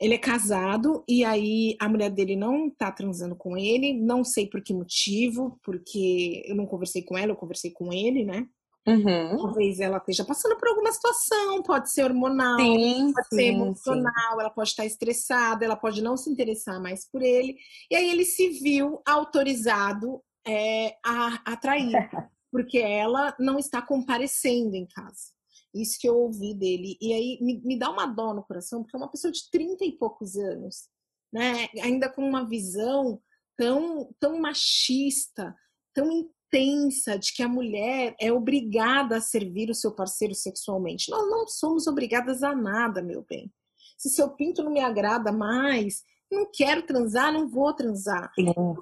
[0.00, 4.48] Ele é casado e aí a mulher dele não tá transando com ele, não sei
[4.48, 8.46] por que motivo, porque eu não conversei com ela, eu conversei com ele, né?
[8.86, 9.38] Uhum.
[9.38, 14.32] Talvez ela esteja passando por alguma situação, pode ser hormonal, sim, pode sim, ser emocional,
[14.32, 14.40] sim.
[14.40, 17.56] ela pode estar estressada, ela pode não se interessar mais por ele.
[17.90, 21.92] E aí ele se viu autorizado é, a, a trair,
[22.52, 25.32] porque ela não está comparecendo em casa.
[25.74, 26.96] Isso que eu ouvi dele.
[27.00, 29.84] E aí me, me dá uma dó no coração, porque é uma pessoa de 30
[29.84, 30.88] e poucos anos,
[31.32, 31.68] né?
[31.82, 33.20] Ainda com uma visão
[33.56, 35.56] tão, tão machista,
[35.92, 41.10] tão intensa de que a mulher é obrigada a servir o seu parceiro sexualmente.
[41.10, 43.52] Nós não somos obrigadas a nada, meu bem.
[43.98, 48.32] Se seu pinto não me agrada mais, não quero transar, não vou transar.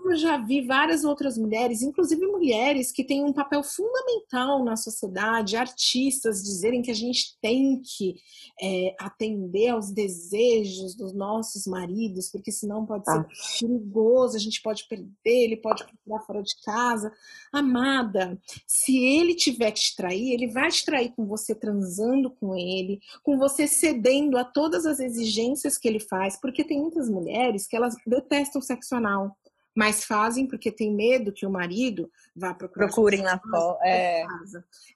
[0.05, 5.57] Eu já vi várias outras mulheres, inclusive mulheres que têm um papel fundamental na sociedade,
[5.57, 8.17] artistas, dizerem que a gente tem que
[8.61, 13.27] é, atender aos desejos dos nossos maridos, porque senão pode ser ah.
[13.61, 17.13] perigoso, a gente pode perder, ele pode ficar fora de casa.
[17.53, 22.57] Amada, se ele tiver que te trair, ele vai te trair com você transando com
[22.57, 27.32] ele, com você cedendo a todas as exigências que ele faz, porque tem muitas mulheres
[27.33, 29.37] mulheres que elas detestam sexo anal,
[29.75, 32.89] mas fazem porque tem medo que o marido vá procurar.
[32.89, 33.79] Procurem fora.
[33.83, 34.23] É.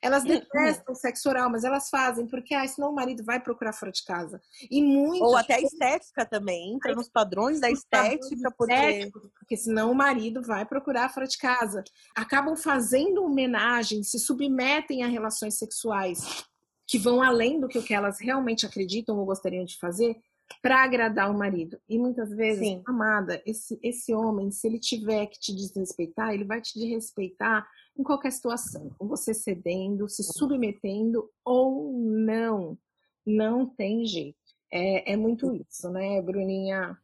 [0.03, 3.90] Elas detestam sexo oral, mas elas fazem porque ah, senão o marido vai procurar fora
[3.90, 4.38] de casa.
[4.70, 5.25] E muito.
[5.25, 9.11] Ou até a estética também, entra nos padrões da estética, porque...
[9.38, 11.83] porque senão o marido vai procurar fora de casa.
[12.14, 16.44] Acabam fazendo homenagem, se submetem a relações sexuais
[16.87, 20.16] que vão além do que elas realmente acreditam ou gostariam de fazer,
[20.62, 21.78] para agradar o marido.
[21.88, 22.82] E muitas vezes, Sim.
[22.87, 27.66] amada, esse, esse homem, se ele tiver que te desrespeitar, ele vai te desrespeitar
[27.98, 32.78] em qualquer situação, com você cedendo, se submetendo ou não.
[33.24, 34.37] Não tem jeito.
[34.72, 36.96] É, é muito isso, né, Bruninha?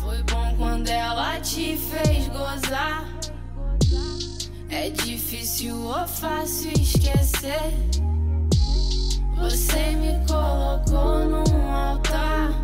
[0.00, 3.06] Foi bom quando ela te fez gozar.
[4.70, 7.72] É difícil ou fácil esquecer.
[9.40, 12.60] Você me colocou num altar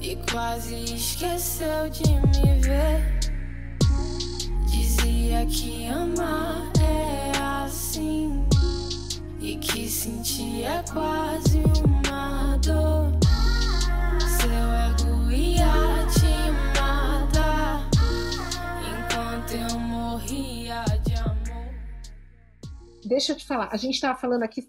[0.00, 3.20] e quase esqueceu de me ver.
[4.70, 8.42] Dizia que amar é assim
[9.38, 13.17] e que sentir é quase uma dor.
[23.08, 24.66] Deixa eu te falar, a gente estava falando aqui,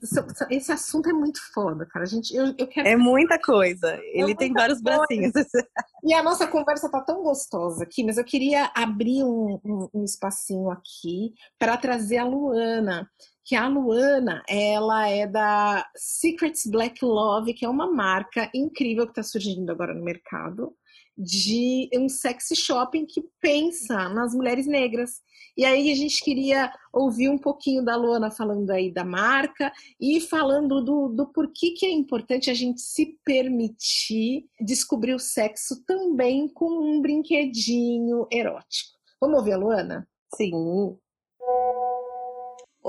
[0.49, 2.03] esse assunto é muito foda, cara.
[2.03, 2.87] A gente, eu, eu quero...
[2.87, 3.99] É muita coisa.
[4.13, 4.97] Ele é tem vários coisa.
[4.99, 5.33] bracinhos.
[6.01, 10.03] E a nossa conversa tá tão gostosa aqui, mas eu queria abrir um, um, um
[10.05, 13.09] espacinho aqui para trazer a Luana.
[13.43, 19.11] Que a Luana, ela é da Secrets Black Love, que é uma marca incrível que
[19.11, 20.73] está surgindo agora no mercado
[21.20, 25.22] de um sexy shopping que pensa nas mulheres negras.
[25.57, 30.22] E aí a gente queria ouvir um pouquinho da Luana falando aí da marca e
[30.22, 36.47] falando do, do porquê que é importante a gente se permitir descobrir o sexo também
[36.47, 38.97] com um brinquedinho erótico.
[39.20, 40.07] Vamos ouvir a Luana?
[40.34, 40.51] Sim.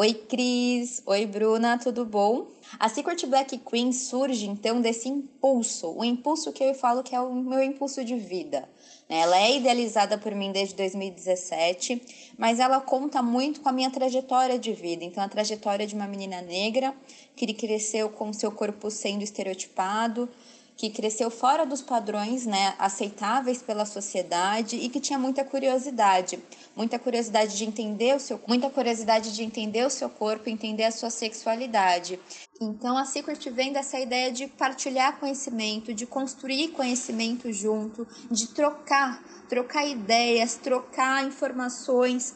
[0.02, 1.02] Oi, Cris.
[1.04, 1.76] Oi, Bruna.
[1.76, 2.46] Tudo bom?
[2.78, 7.20] A Secret Black Queen surge então desse impulso, o impulso que eu falo que é
[7.20, 8.66] o meu impulso de vida.
[9.10, 9.18] Né?
[9.18, 12.00] Ela é idealizada por mim desde 2017,
[12.38, 15.04] mas ela conta muito com a minha trajetória de vida.
[15.04, 16.94] Então, a trajetória de uma menina negra
[17.36, 20.30] que cresceu com seu corpo sendo estereotipado,
[20.80, 26.42] que cresceu fora dos padrões né, aceitáveis pela sociedade e que tinha muita curiosidade,
[26.74, 30.90] muita curiosidade de entender o seu, muita curiosidade de entender o seu corpo, entender a
[30.90, 32.18] sua sexualidade.
[32.58, 39.22] Então a Secret vem dessa ideia de partilhar conhecimento, de construir conhecimento junto, de trocar,
[39.50, 42.34] trocar ideias, trocar informações,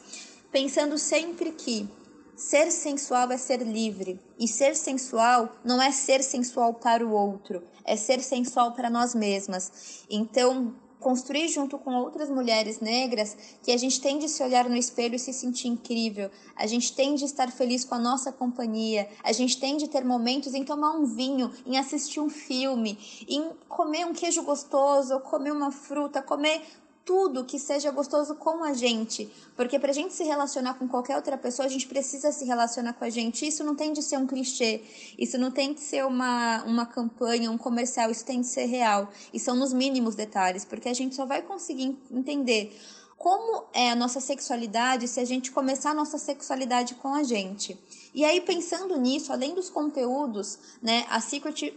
[0.51, 1.89] pensando sempre que
[2.35, 7.63] Ser sensual é ser livre, e ser sensual não é ser sensual para o outro,
[7.85, 10.03] é ser sensual para nós mesmas.
[10.09, 14.75] Então, construir junto com outras mulheres negras que a gente tem de se olhar no
[14.75, 19.07] espelho e se sentir incrível, a gente tem de estar feliz com a nossa companhia,
[19.23, 22.97] a gente tem de ter momentos em tomar um vinho, em assistir um filme,
[23.29, 26.61] em comer um queijo gostoso, comer uma fruta, comer
[27.05, 29.31] tudo que seja gostoso com a gente.
[29.55, 32.93] Porque para a gente se relacionar com qualquer outra pessoa, a gente precisa se relacionar
[32.93, 33.47] com a gente.
[33.47, 34.81] Isso não tem de ser um clichê,
[35.17, 39.09] isso não tem de ser uma, uma campanha, um comercial, isso tem de ser real.
[39.31, 42.75] E são nos mínimos detalhes, porque a gente só vai conseguir entender
[43.17, 47.79] como é a nossa sexualidade se a gente começar a nossa sexualidade com a gente.
[48.13, 51.73] E aí, pensando nisso, além dos conteúdos, né, a Secret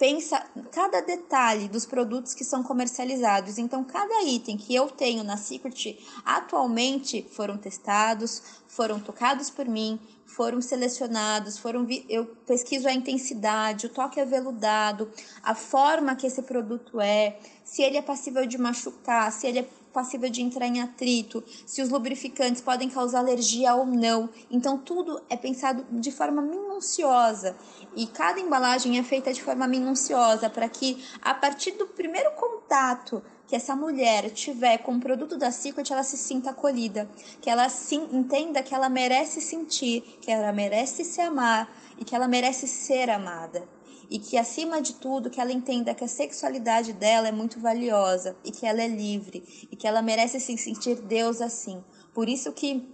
[0.00, 0.42] pensa
[0.72, 3.58] cada detalhe dos produtos que são comercializados.
[3.58, 10.00] Então, cada item que eu tenho na Secret atualmente foram testados, foram tocados por mim,
[10.24, 15.10] foram selecionados, foram eu pesquiso a intensidade, o toque aveludado,
[15.42, 19.68] a forma que esse produto é, se ele é passível de machucar, se ele é
[19.92, 24.28] passível de entrar em atrito, se os lubrificantes podem causar alergia ou não.
[24.50, 27.56] Então tudo é pensado de forma minuciosa
[27.94, 33.22] e cada embalagem é feita de forma minuciosa para que a partir do primeiro contato
[33.50, 37.10] que essa mulher tiver com o produto da Secret, ela se sinta acolhida,
[37.40, 41.68] que ela sim, entenda que ela merece sentir, que ela merece se amar
[41.98, 43.79] e que ela merece ser amada.
[44.10, 48.36] E que acima de tudo, que ela entenda que a sexualidade dela é muito valiosa
[48.44, 51.82] e que ela é livre e que ela merece se sentir Deus assim.
[52.12, 52.92] Por isso que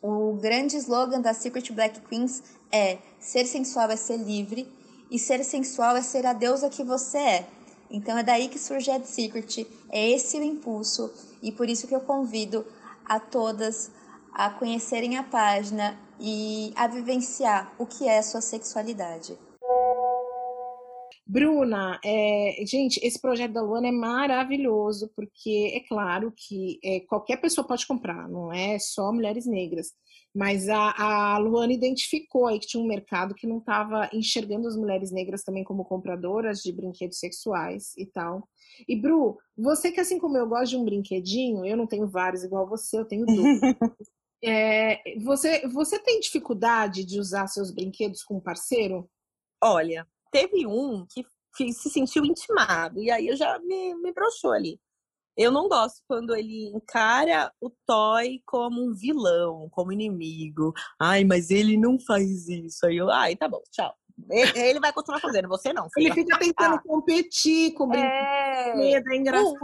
[0.00, 2.42] o grande slogan da Secret Black Queens
[2.72, 4.66] é ser sensual é ser livre
[5.10, 7.48] e ser sensual é ser a deusa que você é.
[7.90, 11.12] Então é daí que surge a Secret, é esse o impulso
[11.42, 12.66] e por isso que eu convido
[13.04, 13.90] a todas
[14.34, 19.38] a conhecerem a página e a vivenciar o que é sua sexualidade.
[21.26, 27.38] Bruna, é, gente, esse projeto da Luana é maravilhoso, porque é claro que é, qualquer
[27.38, 29.92] pessoa pode comprar, não é só mulheres negras.
[30.34, 34.76] Mas a, a Luana identificou aí que tinha um mercado que não estava enxergando as
[34.76, 38.46] mulheres negras também como compradoras de brinquedos sexuais e tal.
[38.86, 42.42] E Bru, você que assim como eu gosto de um brinquedinho, eu não tenho vários
[42.42, 43.38] igual você, eu tenho dois.
[44.44, 49.08] é, você, você tem dificuldade de usar seus brinquedos com um parceiro?
[49.62, 50.04] Olha,
[50.34, 54.80] teve um que, se sentiu intimado, e aí eu já me, me broxou ali.
[55.36, 60.72] Eu não gosto quando ele encara o Toy como um vilão, como inimigo.
[61.00, 62.86] Ai, mas ele não faz isso.
[62.86, 63.92] Aí eu, ai, tá bom, tchau.
[64.30, 65.88] Ele vai continuar fazendo, você não.
[65.96, 66.82] Ele fica tentando ah.
[66.84, 69.58] competir com o é, é engraçado.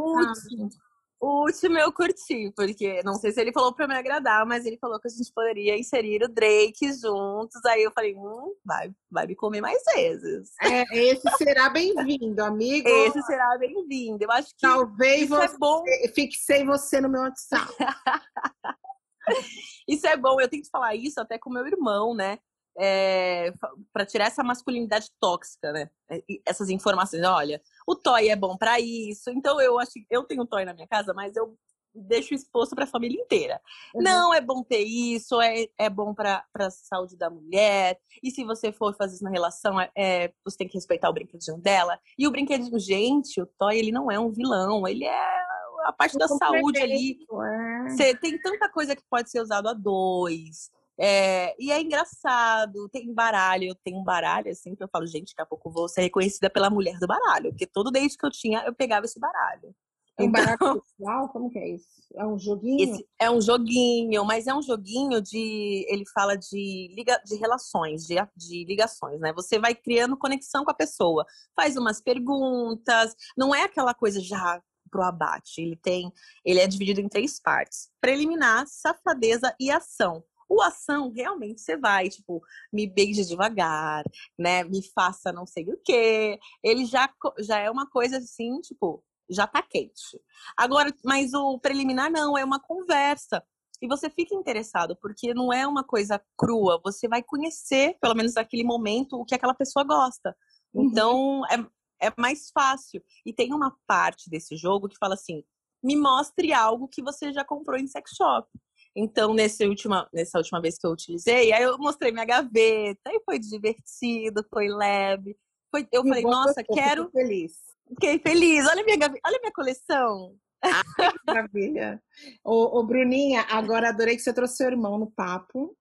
[1.20, 4.78] O último eu curti, porque não sei se ele falou pra me agradar, mas ele
[4.78, 7.62] falou que a gente poderia inserir o Drake juntos.
[7.66, 10.50] Aí eu falei, hum, vai, vai me comer mais vezes.
[10.62, 12.88] É, esse será bem-vindo, amigo.
[12.88, 14.24] Esse será bem-vindo.
[14.24, 15.84] Eu acho que talvez isso você, é bom.
[16.14, 17.68] Fixei você no meu WhatsApp.
[19.86, 20.40] isso é bom.
[20.40, 22.38] Eu tenho que falar isso até com meu irmão, né?
[22.78, 23.52] É,
[23.92, 25.90] para tirar essa masculinidade tóxica, né?
[26.10, 29.30] É, essas informações, olha, o toy é bom para isso.
[29.30, 31.56] Então eu acho, eu tenho toy na minha casa, mas eu
[31.94, 33.60] deixo exposto para a família inteira.
[33.94, 34.02] Uhum.
[34.02, 37.98] Não é bom ter isso, é, é bom para a saúde da mulher.
[38.22, 41.12] E se você for fazer isso na relação, é, é, você tem que respeitar o
[41.12, 41.98] brinquedinho dela.
[42.18, 45.40] E o brinquedinho, gente, o toy ele não é um vilão, ele é
[45.84, 47.18] a parte da saúde ali.
[47.30, 47.88] É.
[47.88, 50.70] Você tem tanta coisa que pode ser usado a dois.
[51.03, 55.30] É, e é engraçado, tem baralho, eu tenho um baralho, assim, que eu falo, gente,
[55.30, 58.30] daqui a pouco vou ser reconhecida pela mulher do baralho, porque todo desde que eu
[58.30, 59.74] tinha, eu pegava esse baralho.
[60.18, 60.59] É um baralho
[60.98, 61.28] pessoal?
[61.30, 61.86] Como que é isso?
[62.14, 62.98] É um joguinho?
[63.18, 65.86] É um joguinho, mas é um joguinho de.
[65.88, 69.32] Ele fala de, liga, de relações, de, de ligações, né?
[69.32, 71.24] Você vai criando conexão com a pessoa,
[71.57, 75.62] faz umas perguntas, não é aquela coisa já pro abate.
[75.62, 76.12] Ele tem.
[76.44, 80.22] Ele é dividido em três partes: preliminar, safadeza e ação.
[80.51, 82.42] O ação, realmente, você vai, tipo,
[82.72, 84.03] me beije devagar,
[84.36, 84.64] né?
[84.64, 86.40] Me faça não sei o quê.
[86.62, 90.20] Ele já, já é uma coisa assim, tipo, já tá quente.
[90.57, 93.40] Agora, mas o preliminar não, é uma conversa.
[93.80, 98.34] E você fica interessado, porque não é uma coisa crua, você vai conhecer, pelo menos
[98.34, 100.36] naquele momento, o que aquela pessoa gosta.
[100.74, 100.84] Uhum.
[100.84, 103.03] Então, é, é mais fácil.
[103.24, 105.44] E tem uma parte desse jogo que fala assim:
[105.82, 108.48] me mostre algo que você já comprou em sex shop.
[108.95, 113.20] Então, nessa última, nessa última vez que eu utilizei, aí eu mostrei minha gaveta, e
[113.24, 115.36] foi divertido, foi leve.
[115.70, 117.09] Foi, eu falei, nossa, quero.
[117.11, 117.53] Feliz.
[117.88, 118.66] Fiquei feliz.
[118.66, 120.34] Olha minha, olha minha coleção.
[120.62, 122.03] Ah, que maravilha.
[122.45, 125.76] ô, ô, Bruninha, agora adorei que você trouxe seu irmão no papo.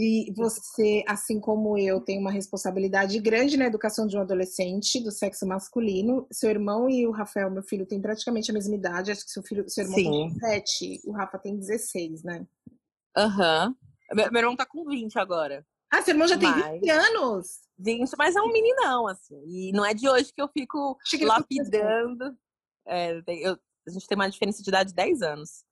[0.00, 5.10] E você, assim como eu, tem uma responsabilidade grande na educação de um adolescente do
[5.10, 6.24] sexo masculino.
[6.30, 9.10] Seu irmão e o Rafael, meu filho, têm praticamente a mesma idade.
[9.10, 10.38] Acho que seu filho, seu irmão Sim.
[10.38, 12.46] tem 7, o Rafa tem 16, né?
[13.16, 13.66] Aham.
[13.66, 14.14] Uhum.
[14.14, 15.66] Meu, meu irmão tá com 20 agora.
[15.90, 16.80] Ah, seu irmão já tem mas...
[16.80, 17.46] 20 anos?
[17.76, 19.42] 20, mas é um meninão, assim.
[19.48, 22.38] E não é de hoje que eu fico lapidando.
[22.86, 25.64] É, eu, a gente tem uma diferença de idade de 10 anos.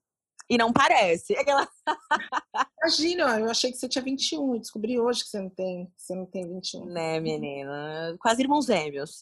[0.48, 1.36] E não parece.
[1.36, 1.68] Aquela...
[2.82, 6.02] Imagina, eu achei que você tinha 21 e descobri hoje que você não tem, que
[6.02, 6.84] você não tem 21.
[6.86, 8.16] Né, menina?
[8.20, 9.18] Quase irmãos gêmeos.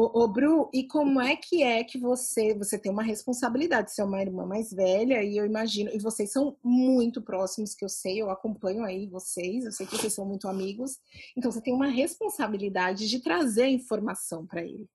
[0.00, 4.00] Ô, ô, Bru, e como é que é que você, você tem uma responsabilidade, você
[4.00, 7.88] é uma irmã mais velha, e eu imagino, e vocês são muito próximos, que eu
[7.88, 10.98] sei, eu acompanho aí vocês, eu sei que vocês são muito amigos,
[11.36, 14.88] então você tem uma responsabilidade de trazer a informação para ele.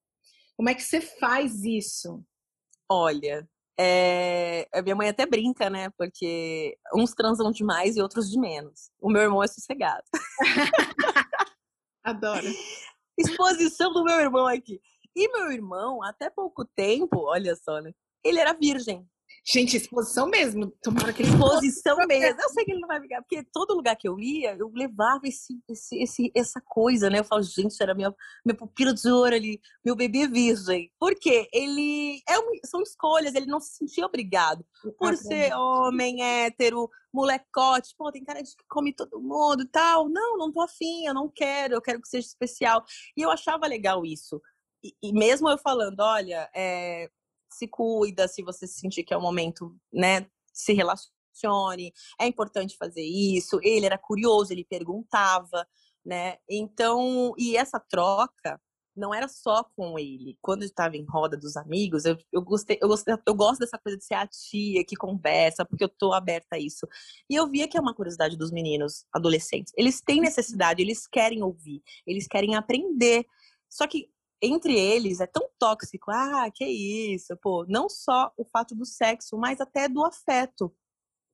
[0.56, 2.24] Como é que você faz isso?
[2.88, 3.46] Olha,
[3.78, 4.68] é...
[4.72, 5.90] a minha mãe até brinca, né?
[5.96, 8.90] Porque uns transam demais e outros de menos.
[9.00, 10.04] O meu irmão é sossegado.
[12.04, 12.46] Adoro.
[13.18, 14.80] Exposição do meu irmão aqui.
[15.16, 17.92] E meu irmão, até pouco tempo, olha só, né?
[18.24, 19.08] Ele era virgem.
[19.46, 20.72] Gente, exposição mesmo.
[20.82, 22.40] Tomara que exposição mesmo.
[22.40, 25.20] Eu sei que ele não vai ficar, porque todo lugar que eu ia, eu levava
[25.24, 27.18] esse, esse, esse, essa coisa, né?
[27.18, 30.90] Eu falo, gente, era minha, minha pupila de ouro ali, meu bebê virgem.
[30.98, 34.64] Porque ele é um, são escolhas, ele não se sentia obrigado.
[34.98, 40.08] Por ser homem, hétero, molecote, pô, tem cara de que come todo mundo e tal.
[40.08, 42.82] Não, não tô afim, eu não quero, eu quero que seja especial.
[43.14, 44.40] E eu achava legal isso.
[44.82, 47.10] E, e mesmo eu falando, olha, é,
[47.54, 53.02] se cuida, se você sentir que é o momento, né, se relacione, é importante fazer
[53.02, 53.58] isso.
[53.62, 55.66] Ele era curioso, ele perguntava,
[56.04, 56.36] né?
[56.48, 58.60] Então, e essa troca
[58.96, 60.38] não era só com ele.
[60.40, 63.78] Quando eu estava em roda dos amigos, eu, eu, gostei, eu, gostei, eu gosto dessa
[63.78, 66.86] coisa de ser a tia que conversa, porque eu tô aberta a isso.
[67.28, 69.72] E eu via que é uma curiosidade dos meninos adolescentes.
[69.76, 70.24] Eles têm uhum.
[70.24, 73.26] necessidade, eles querem ouvir, eles querem aprender.
[73.68, 74.08] Só que
[74.44, 76.10] entre eles é tão tóxico.
[76.10, 77.64] Ah, que isso, pô.
[77.68, 80.72] Não só o fato do sexo, mas até do afeto.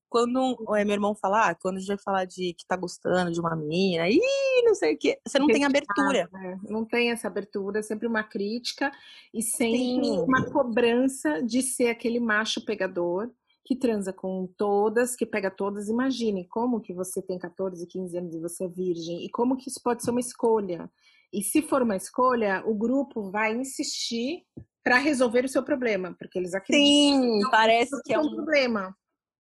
[0.08, 3.30] Quando é, meu irmão fala, ah, quando a gente vai falar de que tá gostando
[3.30, 4.20] de uma menina, e
[4.64, 6.28] não sei o que, você não tem abertura.
[6.32, 6.58] Né?
[6.64, 8.90] Não tem essa abertura, é sempre uma crítica
[9.32, 10.20] e sempre Sim.
[10.22, 13.30] uma cobrança de ser aquele macho pegador
[13.64, 15.88] que transa com todas, que pega todas.
[15.88, 19.68] Imagine como que você tem 14, 15 anos e você é virgem, e como que
[19.68, 20.90] isso pode ser uma escolha.
[21.32, 24.44] E se for uma escolha, o grupo vai insistir
[24.82, 27.22] para resolver o seu problema, porque eles acreditam.
[27.22, 28.96] Sim, que parece que é um problema.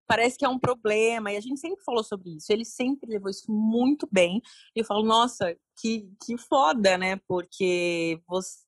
[0.08, 2.52] Parece que é um problema, e a gente sempre falou sobre isso.
[2.52, 4.42] Ele sempre levou isso muito bem.
[4.76, 7.20] E eu falo, nossa, que, que foda, né?
[7.28, 8.60] Porque você...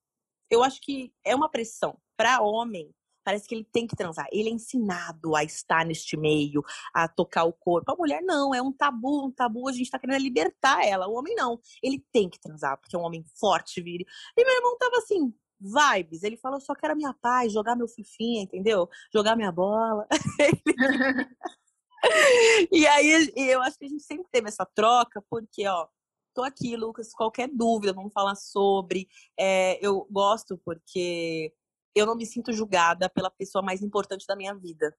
[0.50, 2.92] eu acho que é uma pressão para homem
[3.28, 4.26] Parece que ele tem que transar.
[4.32, 6.64] Ele é ensinado a estar neste meio,
[6.94, 7.92] a tocar o corpo.
[7.92, 11.06] A mulher não, é um tabu, um tabu, a gente tá querendo libertar ela.
[11.06, 11.60] O homem não.
[11.82, 14.06] Ele tem que transar, porque é um homem forte, vire.
[14.34, 16.22] E meu irmão tava assim, vibes.
[16.22, 18.88] Ele falou, só quero a minha paz, jogar meu fifinha, entendeu?
[19.12, 20.08] Jogar minha bola.
[22.72, 25.86] e aí eu acho que a gente sempre teve essa troca, porque, ó,
[26.32, 29.06] tô aqui, Lucas, qualquer dúvida, vamos falar sobre.
[29.38, 31.52] É, eu gosto porque
[31.98, 34.96] eu não me sinto julgada pela pessoa mais importante da minha vida.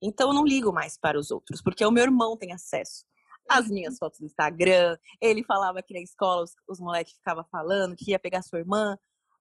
[0.00, 3.04] Então eu não ligo mais para os outros, porque o meu irmão tem acesso
[3.48, 3.74] às uhum.
[3.74, 4.96] minhas fotos do Instagram.
[5.20, 8.96] Ele falava que na escola os, os moleques ficavam falando que ia pegar sua irmã.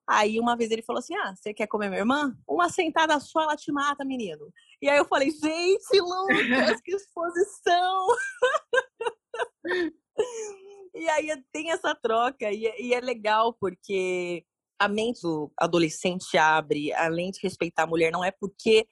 [0.09, 2.35] Aí uma vez ele falou assim: Ah, você quer comer minha irmã?
[2.47, 4.51] Uma sentada só ela te mata, menino.
[4.81, 8.07] E aí eu falei: Gente, Lucas, que exposição!
[10.95, 14.45] e aí tem essa troca, e, e é legal porque
[14.79, 18.87] a mente do adolescente abre, além de respeitar a mulher, não é porque.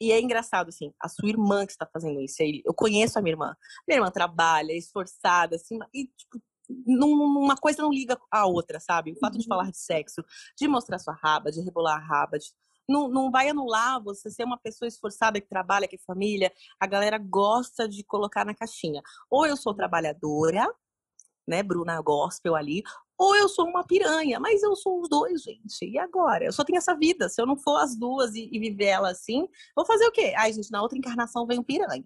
[0.00, 2.36] E é engraçado, assim, a sua irmã que está fazendo isso.
[2.64, 3.56] Eu conheço a minha irmã.
[3.86, 9.12] Minha irmã trabalha, é esforçada, assim, e, tipo, uma coisa não liga a outra, sabe?
[9.12, 10.24] O fato de falar de sexo,
[10.58, 12.46] de mostrar sua raba, de rebolar a raba, de...
[12.88, 16.52] não, não vai anular você ser uma pessoa esforçada que trabalha, que é família.
[16.80, 19.02] A galera gosta de colocar na caixinha.
[19.30, 20.66] Ou eu sou trabalhadora,
[21.46, 22.82] né, Bruna Gospel ali,
[23.18, 25.84] ou eu sou uma piranha, mas eu sou os dois, gente.
[25.84, 26.44] E agora?
[26.44, 27.28] Eu só tenho essa vida.
[27.28, 30.34] Se eu não for as duas e, e viver ela assim, vou fazer o quê?
[30.36, 32.04] Ai, gente, na outra encarnação vem um piranha.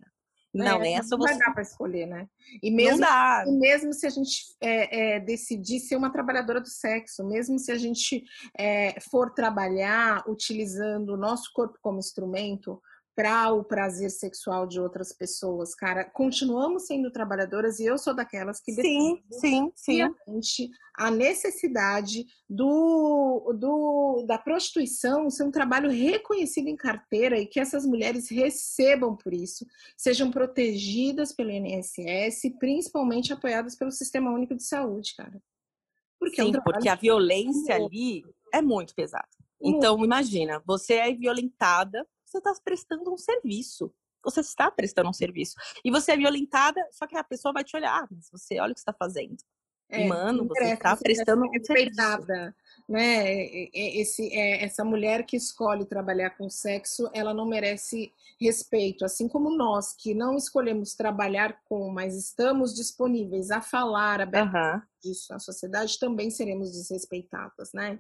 [0.53, 1.35] Não, é, nessa não você...
[1.35, 2.27] vai dar para escolher, né?
[2.63, 3.45] E mesmo, não dá.
[3.47, 7.71] E mesmo se a gente é, é, decidir ser uma trabalhadora do sexo, mesmo se
[7.71, 8.25] a gente
[8.59, 12.81] é, for trabalhar utilizando o nosso corpo como instrumento,
[13.19, 16.05] para o prazer sexual de outras pessoas, cara.
[16.05, 20.71] Continuamos sendo trabalhadoras e eu sou daquelas que sim, sim, sim.
[20.97, 27.85] a necessidade do, do da prostituição ser um trabalho reconhecido em carteira e que essas
[27.85, 29.66] mulheres recebam por isso,
[29.97, 35.43] sejam protegidas pelo INSS, principalmente apoiadas pelo Sistema Único de Saúde, cara.
[36.21, 38.23] Porque, sim, é um porque a violência ali
[38.55, 39.27] é muito pesada.
[39.61, 43.93] Então, imagina, você é violentada você está prestando um serviço.
[44.24, 45.55] Você está prestando um serviço.
[45.85, 48.72] E você é violentada, só que a pessoa vai te olhar, ah, mas você olha
[48.72, 49.37] o que está fazendo.
[49.89, 51.97] É, Mano, você está prestando um serviço.
[52.89, 53.68] Né?
[53.74, 58.11] Esse, é, essa mulher que escolhe trabalhar com sexo, ela não merece
[58.41, 64.84] respeito, assim como nós que não escolhemos trabalhar com, mas estamos disponíveis a falar abertamente
[64.84, 65.03] uhum.
[65.03, 67.99] disso na sociedade, também seremos desrespeitadas, né?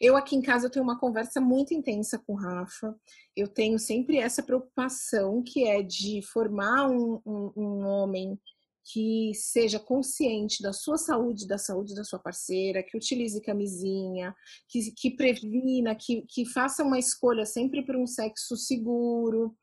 [0.00, 2.94] Eu aqui em casa eu tenho uma conversa muito intensa com o Rafa.
[3.34, 8.38] Eu tenho sempre essa preocupação que é de formar um, um, um homem
[8.92, 14.34] que seja consciente da sua saúde, da saúde da sua parceira, que utilize camisinha,
[14.68, 19.54] que, que previna, que, que faça uma escolha sempre por um sexo seguro,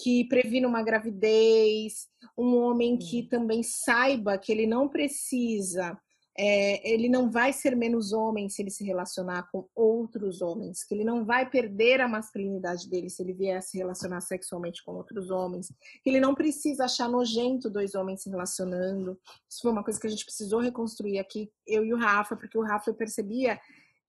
[0.00, 2.06] que previna uma gravidez,
[2.36, 5.98] um homem que também saiba que ele não precisa
[6.38, 10.94] é, ele não vai ser menos homem se ele se relacionar com outros homens, que
[10.94, 15.30] ele não vai perder a masculinidade dele se ele vier se relacionar sexualmente com outros
[15.30, 15.72] homens,
[16.02, 19.18] que ele não precisa achar nojento dois homens se relacionando.
[19.50, 22.56] Isso foi uma coisa que a gente precisou reconstruir aqui, eu e o Rafa, porque
[22.56, 23.58] o Rafa percebia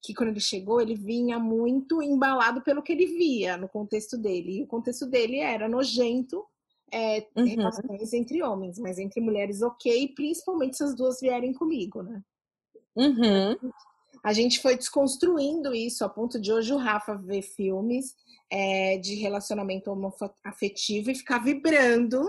[0.01, 4.59] que quando ele chegou, ele vinha muito embalado pelo que ele via no contexto dele.
[4.59, 6.45] E o contexto dele era nojento,
[6.91, 7.45] é, uhum.
[7.45, 12.21] relações entre homens, mas entre mulheres, ok, principalmente se as duas vierem comigo, né?
[12.95, 13.71] Uhum.
[14.23, 18.15] A gente foi desconstruindo isso a ponto de hoje o Rafa ver filmes
[18.51, 19.91] é, de relacionamento
[20.43, 22.25] afetivo e ficar vibrando,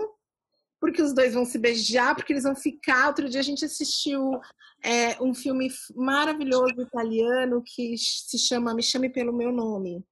[0.79, 3.07] porque os dois vão se beijar, porque eles vão ficar.
[3.07, 4.39] Outro dia a gente assistiu
[4.83, 10.03] é, um filme maravilhoso italiano que se chama Me Chame Pelo Meu Nome.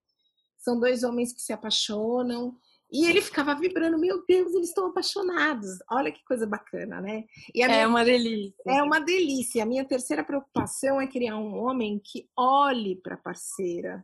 [0.58, 2.56] São dois homens que se apaixonam
[2.92, 5.70] e ele ficava vibrando, meu Deus, eles estão apaixonados.
[5.92, 7.26] Olha que coisa bacana, né?
[7.62, 7.88] é minha...
[7.88, 8.64] uma delícia.
[8.68, 9.64] É uma delícia.
[9.64, 14.04] A minha terceira preocupação é criar um homem que olhe para a parceira,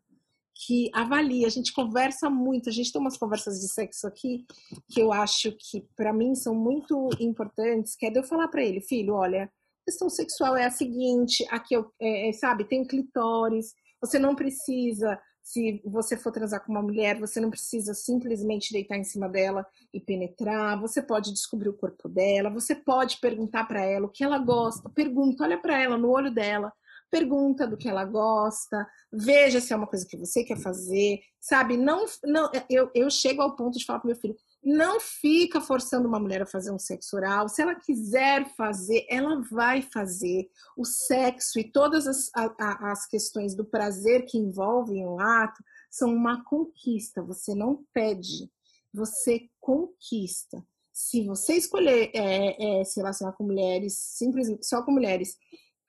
[0.54, 1.46] que avalie.
[1.46, 4.46] A gente conversa muito, a gente tem umas conversas de sexo aqui
[4.90, 8.64] que eu acho que para mim são muito importantes, que é de eu falar para
[8.64, 12.86] ele, filho, olha, a questão sexual é a seguinte, aqui eu, é, é, sabe, tem
[12.86, 18.74] clitóris, você não precisa se você for transar com uma mulher, você não precisa simplesmente
[18.74, 20.82] deitar em cima dela e penetrar.
[20.82, 22.50] Você pode descobrir o corpo dela.
[22.50, 24.90] Você pode perguntar para ela o que ela gosta.
[24.90, 26.74] Pergunta, olha para ela no olho dela.
[27.12, 28.88] Pergunta do que ela gosta.
[29.14, 31.20] Veja se é uma coisa que você quer fazer.
[31.40, 31.78] Sabe?
[31.78, 32.50] Não, não.
[32.68, 34.36] Eu, eu chego ao ponto de falar para meu filho:
[34.66, 37.48] não fica forçando uma mulher a fazer um sexo oral.
[37.48, 40.50] Se ela quiser fazer, ela vai fazer.
[40.76, 46.12] O sexo e todas as, a, as questões do prazer que envolvem o ato são
[46.12, 47.22] uma conquista.
[47.22, 48.52] Você não pede,
[48.92, 50.66] você conquista.
[50.92, 55.38] Se você escolher é, é, se relacionar com mulheres, simplesmente só com mulheres,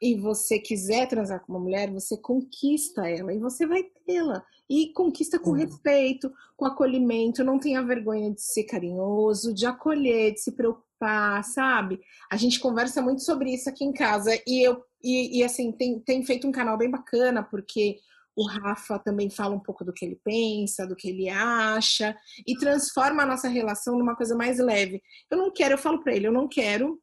[0.01, 4.45] e você quiser transar com uma mulher, você conquista ela e você vai tê-la.
[4.69, 5.57] E conquista com uhum.
[5.57, 12.01] respeito, com acolhimento, não tenha vergonha de ser carinhoso, de acolher, de se preocupar, sabe?
[12.31, 16.01] A gente conversa muito sobre isso aqui em casa e eu e, e assim tem,
[16.01, 17.99] tem feito um canal bem bacana porque
[18.37, 22.15] o Rafa também fala um pouco do que ele pensa, do que ele acha
[22.47, 25.01] e transforma a nossa relação numa coisa mais leve.
[25.31, 27.01] Eu não quero, eu falo para ele, eu não quero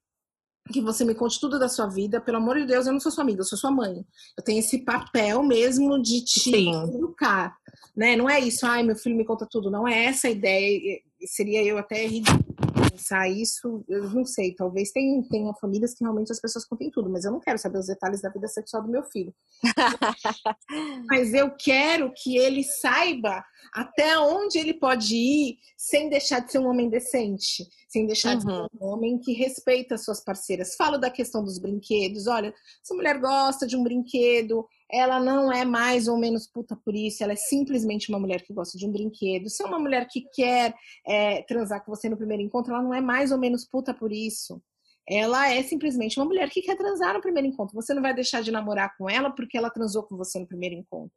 [0.72, 2.22] que você me conte tudo da sua vida.
[2.22, 4.06] Pelo amor de Deus, eu não sou sua amiga, eu sou sua mãe.
[4.38, 6.84] Eu tenho esse papel mesmo de te Sim.
[6.96, 7.56] educar.
[7.96, 8.16] Né?
[8.16, 9.70] Não é isso, ai, meu filho me conta tudo.
[9.70, 11.00] Não é essa a ideia.
[11.26, 16.32] Seria eu até ridículo pensar isso, eu não sei, talvez tenha, tenha famílias que realmente
[16.32, 18.90] as pessoas contem tudo, mas eu não quero saber os detalhes da vida sexual do
[18.90, 19.34] meu filho.
[21.10, 26.60] mas eu quero que ele saiba até onde ele pode ir sem deixar de ser
[26.60, 28.38] um homem decente, sem deixar uhum.
[28.38, 28.68] de ser uhum.
[28.80, 30.76] um homem que respeita as suas parceiras.
[30.76, 32.28] Falo da questão dos brinquedos.
[32.28, 36.76] Olha, se a mulher gosta de um brinquedo, ela não é mais ou menos puta
[36.76, 39.50] por isso, ela é simplesmente uma mulher que gosta de um brinquedo.
[39.50, 40.76] Se é uma mulher que quer
[41.08, 44.12] é, transar com você no primeiro encontro, ela não é mais ou menos puta por
[44.12, 44.62] isso.
[45.10, 47.76] Ela é simplesmente uma mulher que quer transar no primeiro encontro.
[47.76, 50.76] Você não vai deixar de namorar com ela porque ela transou com você no primeiro
[50.76, 51.12] encontro.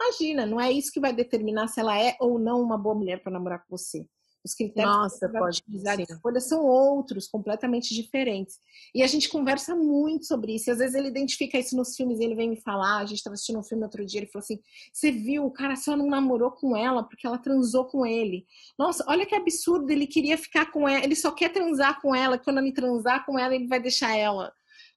[0.00, 3.22] Imagina, não é isso que vai determinar se ela é ou não uma boa mulher
[3.22, 4.06] para namorar com você.
[4.44, 8.58] Os critérios Nossa, pode utilizar de escolha são outros, completamente diferentes.
[8.92, 10.68] E a gente conversa muito sobre isso.
[10.68, 12.98] E às vezes ele identifica isso nos filmes e ele vem me falar.
[12.98, 14.60] A gente estava assistindo um filme outro dia, ele falou assim:
[14.92, 18.44] Você viu, o cara só não namorou com ela porque ela transou com ele.
[18.76, 22.36] Nossa, olha que absurdo, ele queria ficar com ela, ele só quer transar com ela,
[22.36, 24.52] quando ele transar com ela, ele vai deixar ela.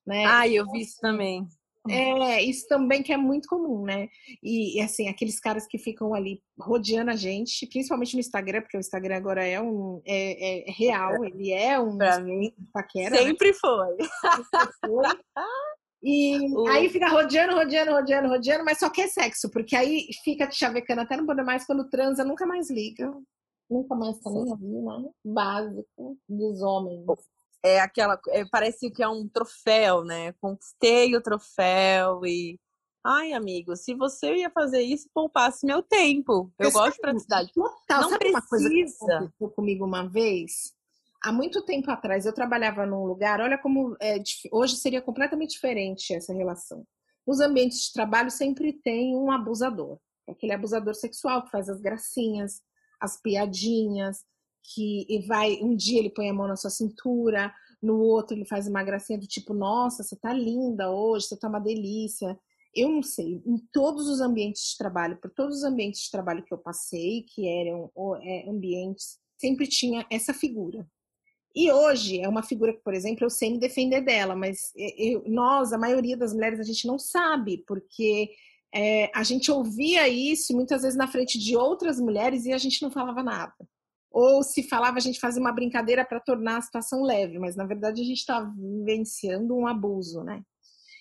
[0.06, 0.26] Né?
[0.26, 1.48] Ah, eu vi isso também.
[1.90, 4.08] É, isso também que é muito comum, né?
[4.42, 8.78] E, e, assim, aqueles caras que ficam ali rodeando a gente, principalmente no Instagram, porque
[8.78, 13.18] o Instagram agora é um é, é real, ele é um pra mim paquera, né?
[13.18, 13.54] sempre né?
[13.54, 13.98] foi.
[13.98, 15.04] Sempre foi.
[16.04, 16.68] E uh.
[16.68, 21.02] aí fica rodeando, rodeando, rodeando, rodeando, mas só quer sexo, porque aí fica te chavecando
[21.02, 23.12] até não poder mais, quando transa, nunca mais liga.
[23.70, 25.10] Nunca mais tá nem né?
[25.26, 27.04] Básico dos homens
[27.66, 28.20] é aquela.
[28.30, 30.34] É, parece que é um troféu, né?
[30.34, 32.60] Conquistei o troféu e.
[33.04, 36.52] Ai, amigo, se você ia fazer isso, poupasse meu tempo.
[36.58, 37.52] Eu gosto de praticidade.
[37.54, 38.02] Total.
[38.02, 38.40] Não Sabe precisa.
[38.40, 40.74] uma coisa que aconteceu comigo uma vez?
[41.24, 46.14] Há muito tempo atrás, eu trabalhava num lugar, olha como é, hoje seria completamente diferente
[46.14, 46.86] essa relação.
[47.26, 49.98] Nos ambientes de trabalho sempre tem um abusador.
[50.28, 52.62] Aquele abusador sexual que faz as gracinhas,
[53.00, 54.24] as piadinhas,
[54.74, 58.68] que vai um dia ele põe a mão na sua cintura, no outro ele faz
[58.68, 62.38] uma gracinha do tipo, nossa, você tá linda hoje, você tá uma delícia.
[62.74, 66.44] Eu não sei, em todos os ambientes de trabalho, por todos os ambientes de trabalho
[66.44, 67.92] que eu passei, que eram
[68.22, 70.86] é, ambientes, sempre tinha essa figura.
[71.56, 75.24] E hoje é uma figura que, por exemplo, eu sei me defender dela, mas eu,
[75.26, 78.30] nós, a maioria das mulheres, a gente não sabe, porque
[78.74, 82.82] é, a gente ouvia isso muitas vezes na frente de outras mulheres e a gente
[82.82, 83.56] não falava nada
[84.16, 87.66] ou se falava a gente fazia uma brincadeira para tornar a situação leve, mas na
[87.66, 90.42] verdade a gente está vivenciando um abuso, né?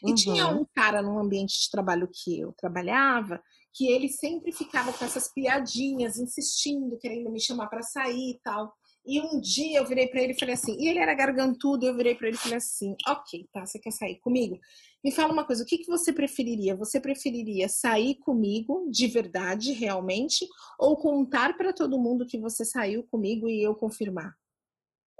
[0.02, 0.14] E uhum.
[0.16, 3.40] tinha um cara no ambiente de trabalho que eu trabalhava,
[3.72, 8.74] que ele sempre ficava com essas piadinhas, insistindo, querendo me chamar para sair e tal.
[9.06, 11.94] E um dia eu virei para ele e falei assim, e ele era gargantudo, eu
[11.94, 14.58] virei para ele e falei assim: ok, tá, você quer sair comigo?
[15.04, 16.74] Me fala uma coisa, o que, que você preferiria?
[16.76, 20.48] Você preferiria sair comigo de verdade, realmente,
[20.78, 24.34] ou contar para todo mundo que você saiu comigo e eu confirmar?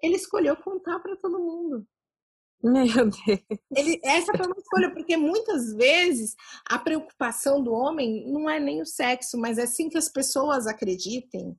[0.02, 1.86] Ele escolheu contar para todo mundo.
[2.62, 3.60] Meu Deus.
[3.76, 6.34] Ele, essa foi uma escolha, porque muitas vezes
[6.66, 10.66] a preocupação do homem não é nem o sexo, mas é sim que as pessoas
[10.66, 11.54] acreditem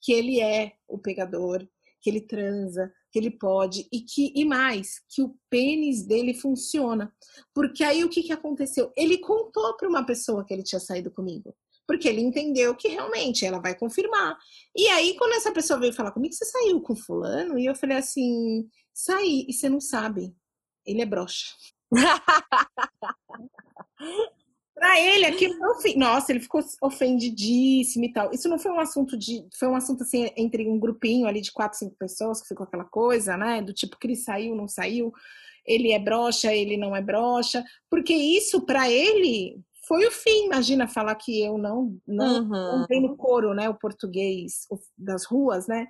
[0.00, 1.66] que ele é o pegador,
[2.00, 7.12] que ele transa, que ele pode e que e mais que o pênis dele funciona.
[7.54, 8.92] Porque aí o que, que aconteceu?
[8.96, 11.52] Ele contou para uma pessoa que ele tinha saído comigo.
[11.86, 14.36] Porque ele entendeu que realmente ela vai confirmar.
[14.74, 17.58] E aí, quando essa pessoa veio falar comigo, você saiu com fulano?
[17.58, 20.34] E eu falei assim, saí, e você não sabe.
[20.84, 21.54] Ele é broxa.
[24.76, 28.30] Para ele, aquilo foi Nossa, ele ficou ofendidíssimo e tal.
[28.30, 29.42] Isso não foi um assunto de.
[29.58, 32.84] Foi um assunto assim, entre um grupinho ali de quatro, cinco pessoas, que ficou aquela
[32.84, 33.62] coisa, né?
[33.62, 35.10] Do tipo, que ele saiu, não saiu,
[35.64, 37.64] ele é broxa, ele não é broxa.
[37.88, 39.58] Porque isso, para ele,
[39.88, 40.44] foi o fim.
[40.44, 42.48] Imagina falar que eu não, não, uhum.
[42.48, 43.70] não dei no coro, né?
[43.70, 44.66] O português
[44.96, 45.88] das ruas, né?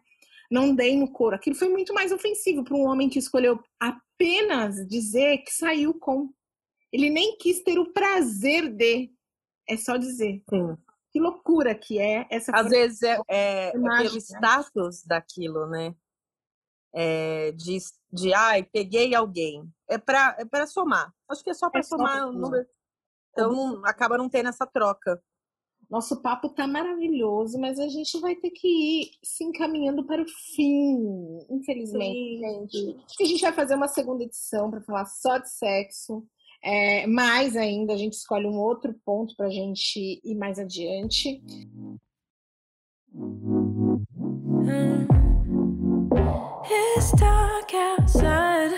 [0.49, 1.35] Não dei no coro.
[1.35, 6.31] Aquilo foi muito mais ofensivo para um homem que escolheu apenas dizer que saiu com
[6.93, 9.13] ele nem quis ter o prazer de.
[9.69, 10.43] É só dizer.
[10.49, 10.77] Sim.
[11.11, 12.53] Que loucura que é essa.
[12.55, 14.19] Às vezes é, é, é pelo né?
[14.19, 15.95] status daquilo, né?
[16.95, 17.79] É, de,
[18.13, 19.71] de, ai, peguei alguém.
[19.89, 21.13] É para é somar.
[21.29, 22.67] Acho que é só para é somar o número.
[23.33, 25.23] Então, acaba não tendo essa troca.
[25.89, 30.27] Nosso papo tá maravilhoso, mas a gente vai ter que ir se encaminhando para o
[30.27, 32.39] fim, infelizmente, Sim.
[32.39, 33.05] gente.
[33.05, 36.27] Acho que a gente vai fazer uma segunda edição para falar só de sexo.
[36.63, 41.43] É, mais ainda, a gente escolhe um outro ponto para a gente ir mais adiante.
[46.69, 48.75] It's dark outside.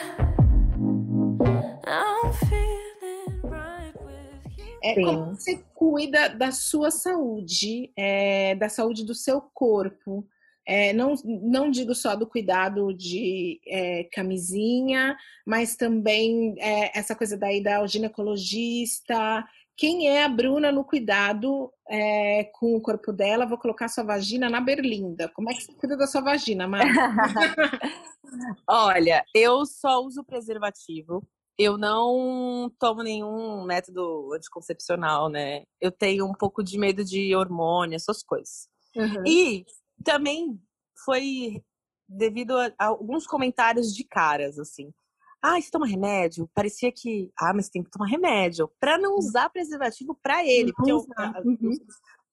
[1.87, 4.79] I'm feeling right with you.
[4.83, 10.27] É como você cuida da sua saúde, é, da saúde do seu corpo.
[10.69, 15.17] É, não, não digo só do cuidado de é, camisinha,
[15.47, 19.43] mas também é, essa coisa daí da ginecologista.
[19.75, 23.47] Quem é a Bruna no cuidado é, com o corpo dela?
[23.47, 25.31] Vou colocar sua vagina na berlinda.
[25.31, 26.91] Como é que você cuida da sua vagina, Mari?
[28.69, 31.27] Olha, eu só uso preservativo.
[31.59, 35.63] Eu não tomo nenhum método anticoncepcional, né?
[35.81, 38.69] Eu tenho um pouco de medo de hormônio, essas coisas.
[38.95, 39.27] Uhum.
[39.27, 39.65] E
[40.05, 40.61] também
[41.05, 41.63] foi
[42.09, 44.93] devido a, a, alguns comentários de caras, assim.
[45.41, 46.51] Ah, você toma remédio?
[46.53, 47.31] Parecia que.
[47.39, 48.71] Ah, mas tem que tomar remédio.
[48.81, 50.73] Pra não usar preservativo pra ele.
[50.73, 51.07] Porque eu,
[51.45, 51.71] uhum.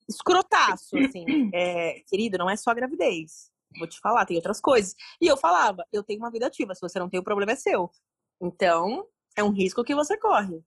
[0.10, 1.52] escrotaço, assim.
[1.54, 3.52] É, querido, não é só gravidez.
[3.78, 4.96] Vou te falar, tem outras coisas.
[5.22, 6.74] E eu falava, eu tenho uma vida ativa.
[6.74, 7.92] Se você não tem, o problema é seu.
[8.42, 9.06] Então,
[9.36, 10.64] é um risco que você corre.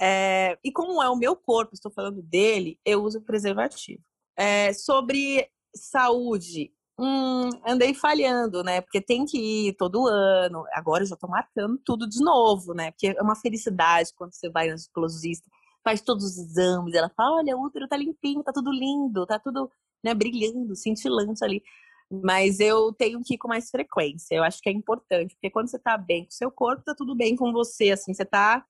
[0.00, 4.02] É, e como é o meu corpo, estou falando dele, eu uso preservativo.
[4.36, 8.80] É, sobre saúde, hum, andei falhando, né?
[8.80, 10.64] Porque tem que ir todo ano.
[10.72, 12.90] Agora eu já tô marcando tudo de novo, né?
[12.92, 15.48] Porque é uma felicidade quando você vai na ginecologista,
[15.84, 19.38] faz todos os exames, ela fala: olha, o útero tá limpinho, tá tudo lindo, tá
[19.38, 19.70] tudo
[20.04, 21.62] né, brilhando, cintilante ali.
[22.10, 24.34] Mas eu tenho que ir com mais frequência.
[24.34, 26.94] Eu acho que é importante, porque quando você tá bem com o seu corpo, tá
[26.94, 28.64] tudo bem com você, assim, você tá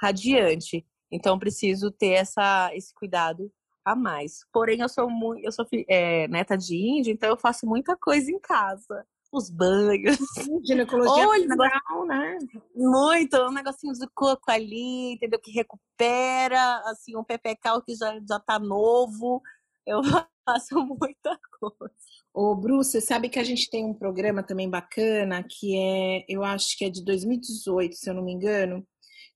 [0.00, 0.86] radiante.
[1.10, 3.50] Então, preciso ter essa, esse cuidado
[3.86, 4.44] a mais.
[4.52, 8.28] Porém, eu sou muito, eu sou é, neta de índio, então eu faço muita coisa
[8.30, 9.06] em casa.
[9.32, 10.18] Os banhos.
[10.66, 12.38] Ginecologia Olha, natural, né?
[12.74, 15.38] Muito, um negocinho de coco ali, entendeu?
[15.38, 19.40] Que recupera, assim, um PPK que já, já tá novo.
[19.86, 20.00] Eu
[20.44, 21.94] faço muita coisa.
[22.34, 26.42] Ô, Bruce, você sabe que a gente tem um programa também bacana, que é, eu
[26.42, 28.86] acho que é de 2018, se eu não me engano,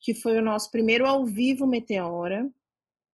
[0.00, 2.50] que foi o nosso primeiro ao vivo Meteora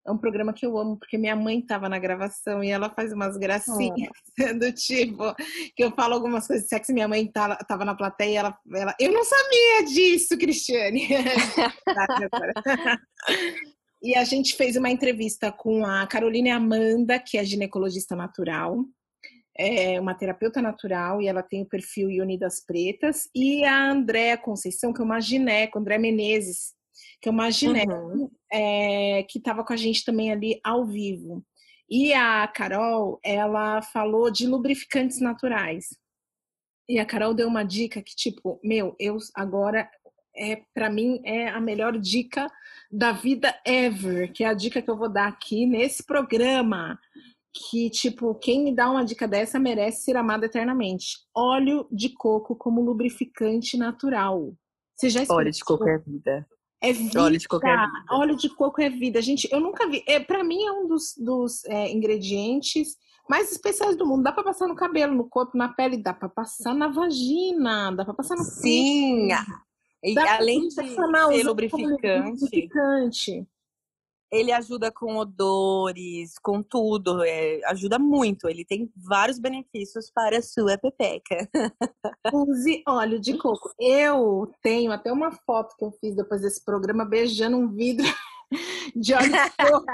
[0.07, 3.13] é um programa que eu amo, porque minha mãe estava na gravação e ela faz
[3.13, 4.55] umas gracinhas oh.
[4.59, 5.35] do tipo,
[5.75, 8.57] que eu falo algumas coisas de sexo, minha mãe estava tá, na plateia e ela,
[8.75, 11.09] ela, eu não sabia disso, Cristiane.
[14.03, 18.85] e a gente fez uma entrevista com a Carolina Amanda, que é ginecologista natural,
[19.59, 24.93] é uma terapeuta natural e ela tem o perfil Unidas Pretas, e a Andréa Conceição,
[24.93, 26.76] que é uma gineco, André Menezes,
[27.21, 28.31] que é uma uhum.
[28.53, 31.45] é, que estava com a gente também ali ao vivo.
[31.89, 35.87] E a Carol, ela falou de lubrificantes naturais.
[36.89, 39.89] E a Carol deu uma dica que, tipo, meu, eu agora,
[40.37, 42.49] é para mim, é a melhor dica
[42.91, 46.99] da vida ever, que é a dica que eu vou dar aqui nesse programa.
[47.71, 51.19] Que, tipo, quem me dá uma dica dessa merece ser amado eternamente.
[51.35, 54.55] Óleo de coco como lubrificante natural.
[54.95, 56.47] Você já Óleo de coco é vida.
[56.81, 57.23] É vida.
[57.23, 58.05] Óleo de coco é vida.
[58.11, 59.23] Óleo de coco é vida.
[59.23, 60.05] Gente, eu nunca vi.
[60.07, 62.97] É, para mim é um dos, dos é, ingredientes
[63.29, 64.23] mais especiais do mundo.
[64.23, 68.05] Dá para passar no cabelo, no corpo, na pele, dá para passar na vagina, dá
[68.05, 69.29] para passar no Sim.
[70.05, 73.47] E além de ser lubrificante, lubrificante
[74.31, 78.49] ele ajuda com odores, com tudo, é, ajuda muito.
[78.49, 81.49] Ele tem vários benefícios para a sua pepeca.
[82.35, 83.73] Use óleo de coco.
[83.79, 88.07] Eu tenho até uma foto que eu fiz depois desse programa beijando um vidro
[88.97, 89.87] de óleo de coco.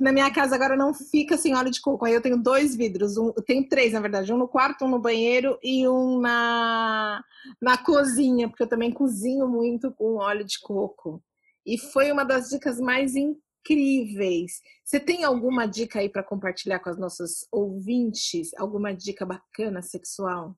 [0.00, 2.06] na minha casa agora não fica sem óleo de coco.
[2.06, 4.88] Aí eu tenho dois vidros, um, eu tenho três na verdade, um no quarto, um
[4.88, 7.22] no banheiro e um na,
[7.60, 11.22] na cozinha, porque eu também cozinho muito com óleo de coco.
[11.66, 14.60] E foi uma das dicas mais incríveis incríveis.
[14.84, 18.50] Você tem alguma dica aí para compartilhar com as nossas ouvintes?
[18.58, 20.56] Alguma dica bacana sexual?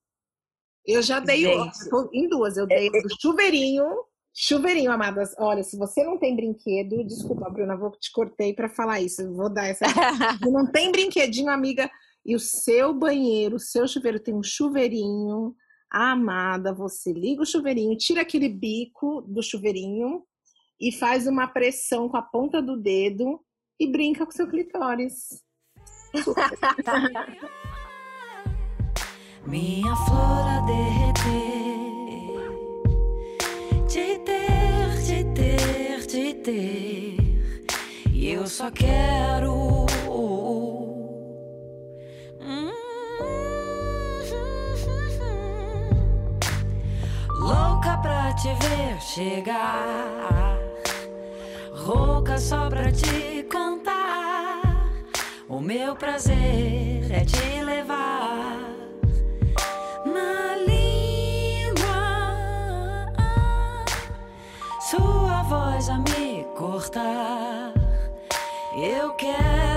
[0.85, 1.77] Eu já dei Gente,
[2.13, 3.85] em duas, eu dei é, do chuveirinho.
[4.33, 5.35] Chuveirinho, amadas.
[5.37, 9.31] Olha, se você não tem brinquedo, desculpa, Bruna, vou te cortei para falar isso.
[9.33, 9.85] Vou dar essa.
[10.49, 11.89] não tem brinquedinho, amiga,
[12.25, 15.55] e o seu banheiro, o seu chuveiro tem um chuveirinho.
[15.89, 20.23] Amada, você liga o chuveirinho, tira aquele bico do chuveirinho,
[20.81, 23.39] e faz uma pressão com a ponta do dedo
[23.79, 25.43] e brinca com seu clitóris.
[29.45, 31.21] Minha flor a derreter,
[33.87, 37.17] te ter, te ter, te ter,
[38.11, 39.85] e eu só quero.
[47.39, 50.50] Louca pra te ver chegar
[51.91, 54.61] rouca só pra te contar.
[55.49, 58.57] O meu prazer é te levar
[60.05, 62.03] na língua.
[64.89, 67.73] Sua voz a me cortar.
[68.77, 69.70] Eu quero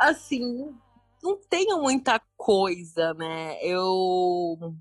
[0.00, 0.74] assim,
[1.22, 3.62] não tenho muita coisa, né?
[3.62, 4.74] Eu,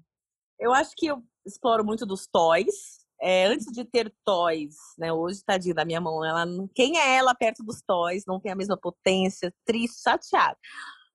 [0.57, 2.99] eu acho que eu exploro muito dos toys.
[3.22, 5.11] É, antes de ter toys, né?
[5.11, 8.24] Hoje, tadinha da minha mão, ela, quem é ela perto dos toys?
[8.26, 10.57] Não tem a mesma potência, triste, chateada.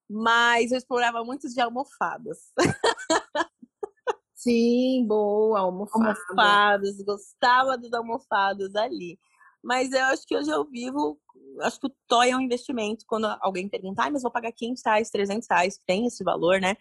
[0.09, 2.53] Mas eu explorava muito de almofadas.
[4.35, 6.09] Sim, boa, almofada.
[6.11, 9.19] almofadas, gostava das almofadas ali.
[9.65, 11.19] Mas eu acho que hoje eu vivo,
[11.63, 13.05] acho que o toy é um investimento.
[13.09, 16.77] Quando alguém perguntar, ah, mas vou pagar 500 reais, 300 reais, tem esse valor, né?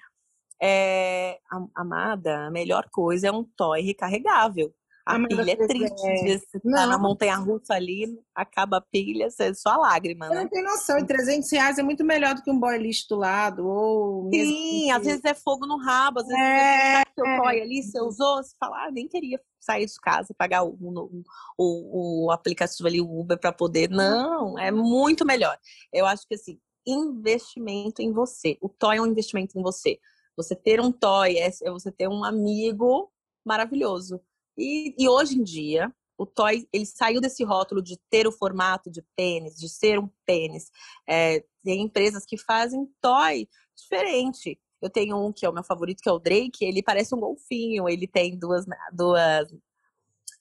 [0.62, 1.40] É,
[1.74, 4.74] amada, a melhor coisa é um toy recarregável.
[5.06, 6.08] A pilha é triste.
[6.08, 6.38] É...
[6.38, 10.36] Você tá na montanha russa ali, acaba a pilha, você é só lágrima, né?
[10.36, 13.08] Você não tem noção, e 300 reais é muito melhor do que um boy lixo
[13.10, 17.00] do lado, ou Sim, às vezes é fogo no rabo, às vezes é...
[17.00, 20.64] você seu toy ali, você usou, você fala, ah, nem queria sair de casa, pagar
[20.64, 21.24] o, o,
[21.58, 23.90] o, o aplicativo ali, o Uber, para poder.
[23.90, 25.58] Não, é muito melhor.
[25.92, 28.58] Eu acho que assim, investimento em você.
[28.62, 30.00] O toy é um investimento em você.
[30.36, 33.12] Você ter um toy é, é você ter um amigo
[33.46, 34.22] maravilhoso.
[34.58, 38.90] E, e, hoje em dia, o toy ele saiu desse rótulo de ter o formato
[38.90, 40.70] de pênis, de ser um pênis.
[41.08, 44.60] É, tem empresas que fazem toy diferente.
[44.84, 46.66] Eu tenho um que é o meu favorito, que é o Drake.
[46.66, 47.88] Ele parece um golfinho.
[47.88, 49.48] Ele tem duas, duas,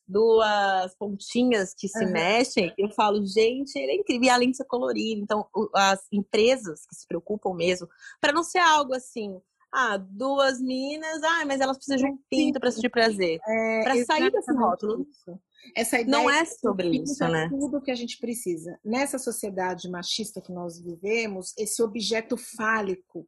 [0.06, 2.10] duas pontinhas que se uhum.
[2.10, 2.74] mexem.
[2.76, 4.24] Eu falo, gente, ele é incrível.
[4.24, 5.20] E além de ser colorido.
[5.20, 7.88] Então, as empresas que se preocupam mesmo,
[8.20, 9.40] para não ser algo assim
[9.72, 13.40] ah, duas minas, ah, mas elas precisam de um pinto para sentir prazer.
[13.48, 15.06] É, para sair desse rótulo.
[15.08, 15.40] Isso.
[15.74, 17.48] Essa ideia não é sobre isso, né?
[17.48, 18.78] Tudo que a gente precisa.
[18.84, 23.26] Nessa sociedade machista que nós vivemos, esse objeto fálico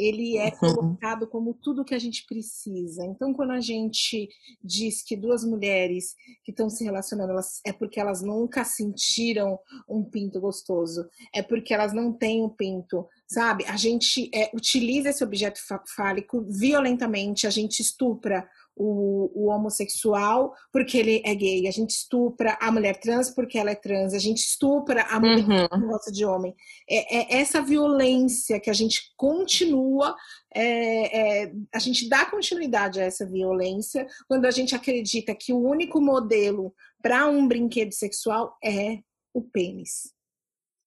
[0.00, 0.74] ele é uhum.
[0.74, 3.04] colocado como tudo que a gente precisa.
[3.04, 4.28] Então, quando a gente
[4.62, 10.02] diz que duas mulheres que estão se relacionando, elas, é porque elas nunca sentiram um
[10.02, 13.64] pinto gostoso, é porque elas não têm um pinto, sabe?
[13.66, 15.60] A gente é, utiliza esse objeto
[15.94, 22.56] fálico violentamente, a gente estupra o, o, homossexual porque ele é gay, a gente estupra
[22.60, 25.68] a mulher trans porque ela é trans, a gente estupra a mulher uhum.
[25.68, 26.54] que gosta de homem.
[26.88, 30.14] É, é, essa violência que a gente continua,
[30.54, 35.60] é, é, a gente dá continuidade a essa violência quando a gente acredita que o
[35.60, 38.98] único modelo para um brinquedo sexual é
[39.34, 40.12] o pênis.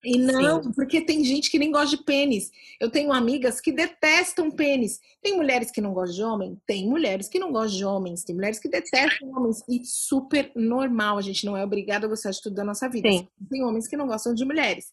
[0.03, 0.71] E não, Sim.
[0.73, 2.51] porque tem gente que nem gosta de pênis.
[2.79, 4.99] Eu tenho amigas que detestam pênis.
[5.21, 6.61] Tem mulheres que não gostam de homem?
[6.67, 8.23] Tem mulheres que não gostam de homens.
[8.23, 9.63] Tem mulheres que detestam homens.
[9.69, 11.17] E super normal.
[11.17, 13.09] A gente não é obrigado a gostar de tudo da nossa vida.
[13.09, 13.27] Sim.
[13.49, 14.87] Tem homens que não gostam de mulheres.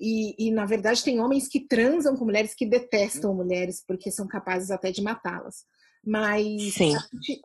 [0.00, 4.26] E, e, na verdade, tem homens que transam com mulheres que detestam mulheres, porque são
[4.26, 5.64] capazes até de matá-las.
[6.04, 7.40] Mas a gente,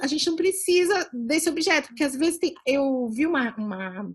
[0.00, 4.12] a, gente, não precisa desse objeto, porque às vezes tem, eu vi uma, uma,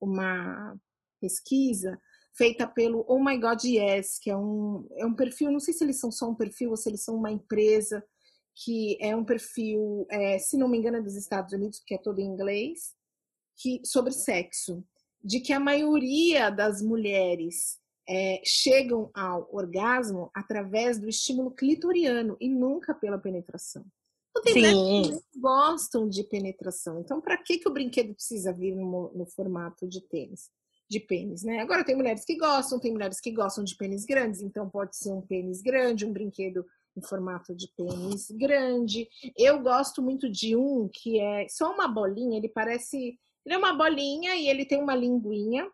[0.00, 0.76] uma
[1.22, 1.96] pesquisa
[2.34, 5.84] feita pelo Oh My God Yes, que é um, é um perfil, não sei se
[5.84, 8.04] eles são só um perfil ou se eles são uma empresa,
[8.54, 11.98] que é um perfil, é, se não me engano, é dos Estados Unidos, porque é
[11.98, 12.94] todo em inglês,
[13.56, 14.84] que, sobre sexo,
[15.22, 22.48] de que a maioria das mulheres é, chegam ao orgasmo através do estímulo clitoriano e
[22.48, 23.84] nunca pela penetração.
[24.34, 26.98] Não tem que gostam de penetração.
[27.00, 30.50] Então, para que, que o brinquedo precisa vir no, no formato de tênis?
[30.92, 31.60] De pênis, né?
[31.60, 35.10] Agora tem mulheres que gostam, tem mulheres que gostam de pênis grandes, então pode ser
[35.10, 39.08] um pênis grande, um brinquedo em formato de pênis grande.
[39.36, 43.72] Eu gosto muito de um que é só uma bolinha, ele parece, ele é uma
[43.72, 45.66] bolinha e ele tem uma linguinha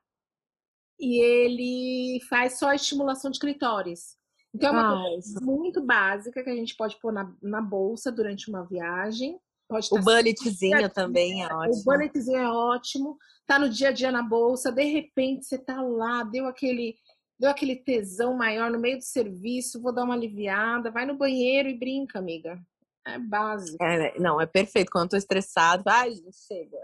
[1.01, 4.17] e ele faz só estimulação de clitóris.
[4.55, 8.13] Então é uma ah, coisa muito básica que a gente pode pôr na, na bolsa
[8.13, 9.39] durante uma viagem.
[9.71, 11.81] O bulletzinho também é ótimo.
[11.81, 15.81] O bulletzinho é ótimo tá no dia a dia na bolsa, de repente você tá
[15.81, 16.95] lá, deu aquele
[17.41, 21.69] deu aquele tesão maior no meio do serviço, vou dar uma aliviada, vai no banheiro
[21.69, 22.61] e brinca, amiga.
[23.07, 23.83] É básico.
[23.83, 24.91] É, não, é perfeito.
[24.91, 26.77] Quando eu tô estressado, ai, gente, chega.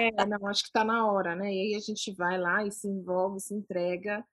[0.00, 1.52] é, não, acho que tá na hora, né?
[1.52, 4.24] E aí a gente vai lá e se envolve, se entrega.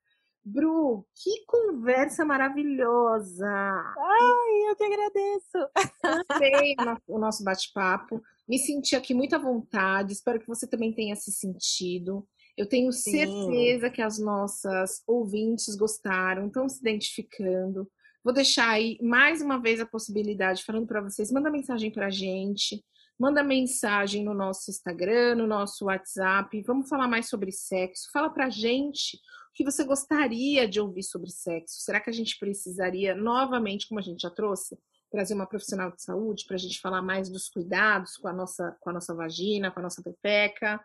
[0.48, 3.48] Bru, que conversa maravilhosa!
[3.48, 6.28] Ai, eu que agradeço!
[6.28, 6.76] Amei
[7.08, 8.22] o nosso bate-papo.
[8.48, 12.24] Me senti aqui muito à vontade, espero que você também tenha se sentido.
[12.56, 13.10] Eu tenho Sim.
[13.10, 17.90] certeza que as nossas ouvintes gostaram, estão se identificando.
[18.22, 22.10] Vou deixar aí mais uma vez a possibilidade, falando para vocês, manda mensagem para a
[22.10, 22.84] gente,
[23.18, 26.62] manda mensagem no nosso Instagram, no nosso WhatsApp.
[26.62, 28.10] Vamos falar mais sobre sexo.
[28.12, 29.20] Fala para a gente o
[29.54, 31.80] que você gostaria de ouvir sobre sexo.
[31.80, 34.78] Será que a gente precisaria novamente, como a gente já trouxe,
[35.10, 38.76] trazer uma profissional de saúde para a gente falar mais dos cuidados com a nossa,
[38.80, 40.78] com a nossa vagina, com a nossa pepeca,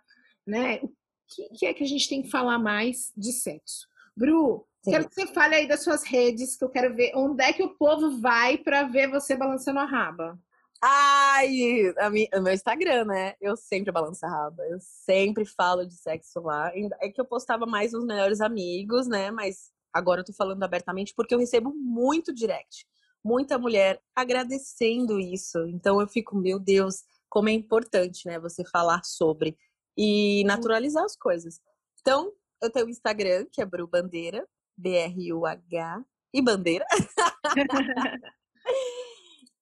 [0.47, 0.79] né?
[0.81, 0.91] O
[1.27, 3.87] que, que é que a gente tem que falar mais de sexo?
[4.15, 4.91] Bru, Sim.
[4.91, 7.63] quero que você fale aí das suas redes, que eu quero ver onde é que
[7.63, 10.39] o povo vai para ver você balançando a raba.
[10.83, 13.35] Ai, a minha, o meu Instagram, né?
[13.39, 14.63] Eu sempre balanço a raba.
[14.67, 16.71] Eu sempre falo de sexo lá.
[16.99, 19.29] É que eu postava mais nos melhores amigos, né?
[19.29, 22.87] Mas agora eu tô falando abertamente porque eu recebo muito direct.
[23.23, 25.59] Muita mulher agradecendo isso.
[25.67, 28.39] Então eu fico, meu Deus, como é importante, né?
[28.39, 29.55] Você falar sobre
[29.95, 31.59] e naturalizar as coisas.
[31.99, 36.03] Então, eu tenho o Instagram, que é Bru Bandeira, B-R-U-H
[36.33, 36.85] e Bandeira.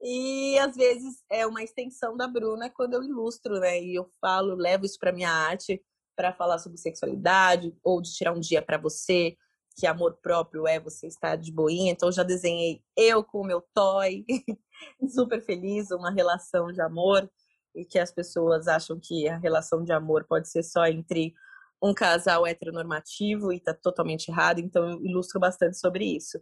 [0.02, 3.82] E às vezes é uma extensão da Bruna quando eu ilustro, né?
[3.82, 5.82] E eu falo, levo isso para minha arte
[6.16, 9.38] para falar sobre sexualidade ou de tirar um dia para você,
[9.78, 11.92] que amor próprio é você estar de boinha.
[11.92, 14.26] Então já desenhei eu com o meu toy,
[15.10, 17.30] super feliz, uma relação de amor
[17.76, 21.34] e que as pessoas acham que a relação de amor pode ser só entre
[21.82, 24.60] um casal heteronormativo e tá totalmente errado.
[24.60, 26.42] Então eu ilustro bastante sobre isso,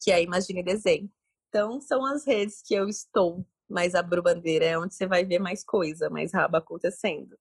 [0.00, 1.10] que é Imagine Desenho.
[1.48, 3.44] Então, são as redes que eu estou.
[3.68, 7.36] Mas a Brubandeira é onde você vai ver mais coisa, mais raba acontecendo.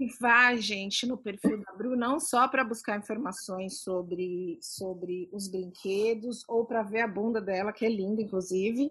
[0.00, 5.46] E vá, gente, no perfil da Bru, não só para buscar informações sobre, sobre os
[5.48, 8.90] brinquedos, ou para ver a bunda dela, que é linda, inclusive,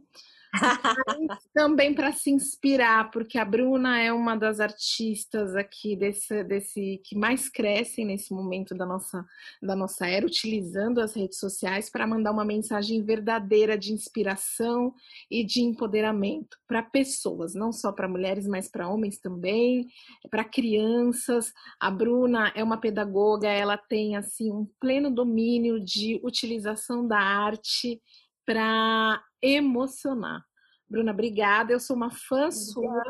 [1.53, 7.15] também para se inspirar, porque a Bruna é uma das artistas aqui desse, desse que
[7.15, 9.25] mais crescem nesse momento da nossa,
[9.61, 14.93] da nossa era, utilizando as redes sociais para mandar uma mensagem verdadeira de inspiração
[15.29, 19.87] e de empoderamento para pessoas, não só para mulheres, mas para homens também,
[20.29, 21.53] para crianças.
[21.79, 28.01] A Bruna é uma pedagoga, ela tem assim um pleno domínio de utilização da arte
[28.45, 30.43] para emocionar.
[30.89, 31.73] Bruna, obrigada.
[31.73, 33.03] Eu sou uma fã sua.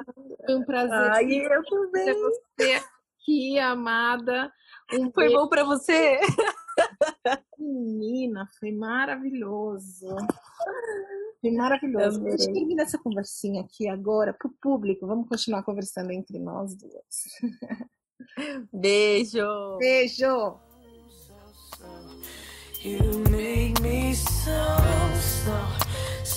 [0.46, 1.12] Foi um prazer.
[1.12, 2.06] Ai, eu também.
[2.06, 2.82] Ter você
[3.28, 4.52] aqui, amada.
[4.94, 5.38] Um foi beijo.
[5.38, 6.20] bom para você?
[7.58, 10.08] Menina, foi maravilhoso.
[11.42, 12.26] Foi maravilhoso.
[12.26, 15.06] A gente termina essa conversinha aqui agora para o público.
[15.06, 17.24] Vamos continuar conversando entre nós duas.
[18.74, 19.78] Beijo.
[19.78, 20.60] Beijo.
[22.84, 24.52] You make me so,
[25.20, 25.97] so.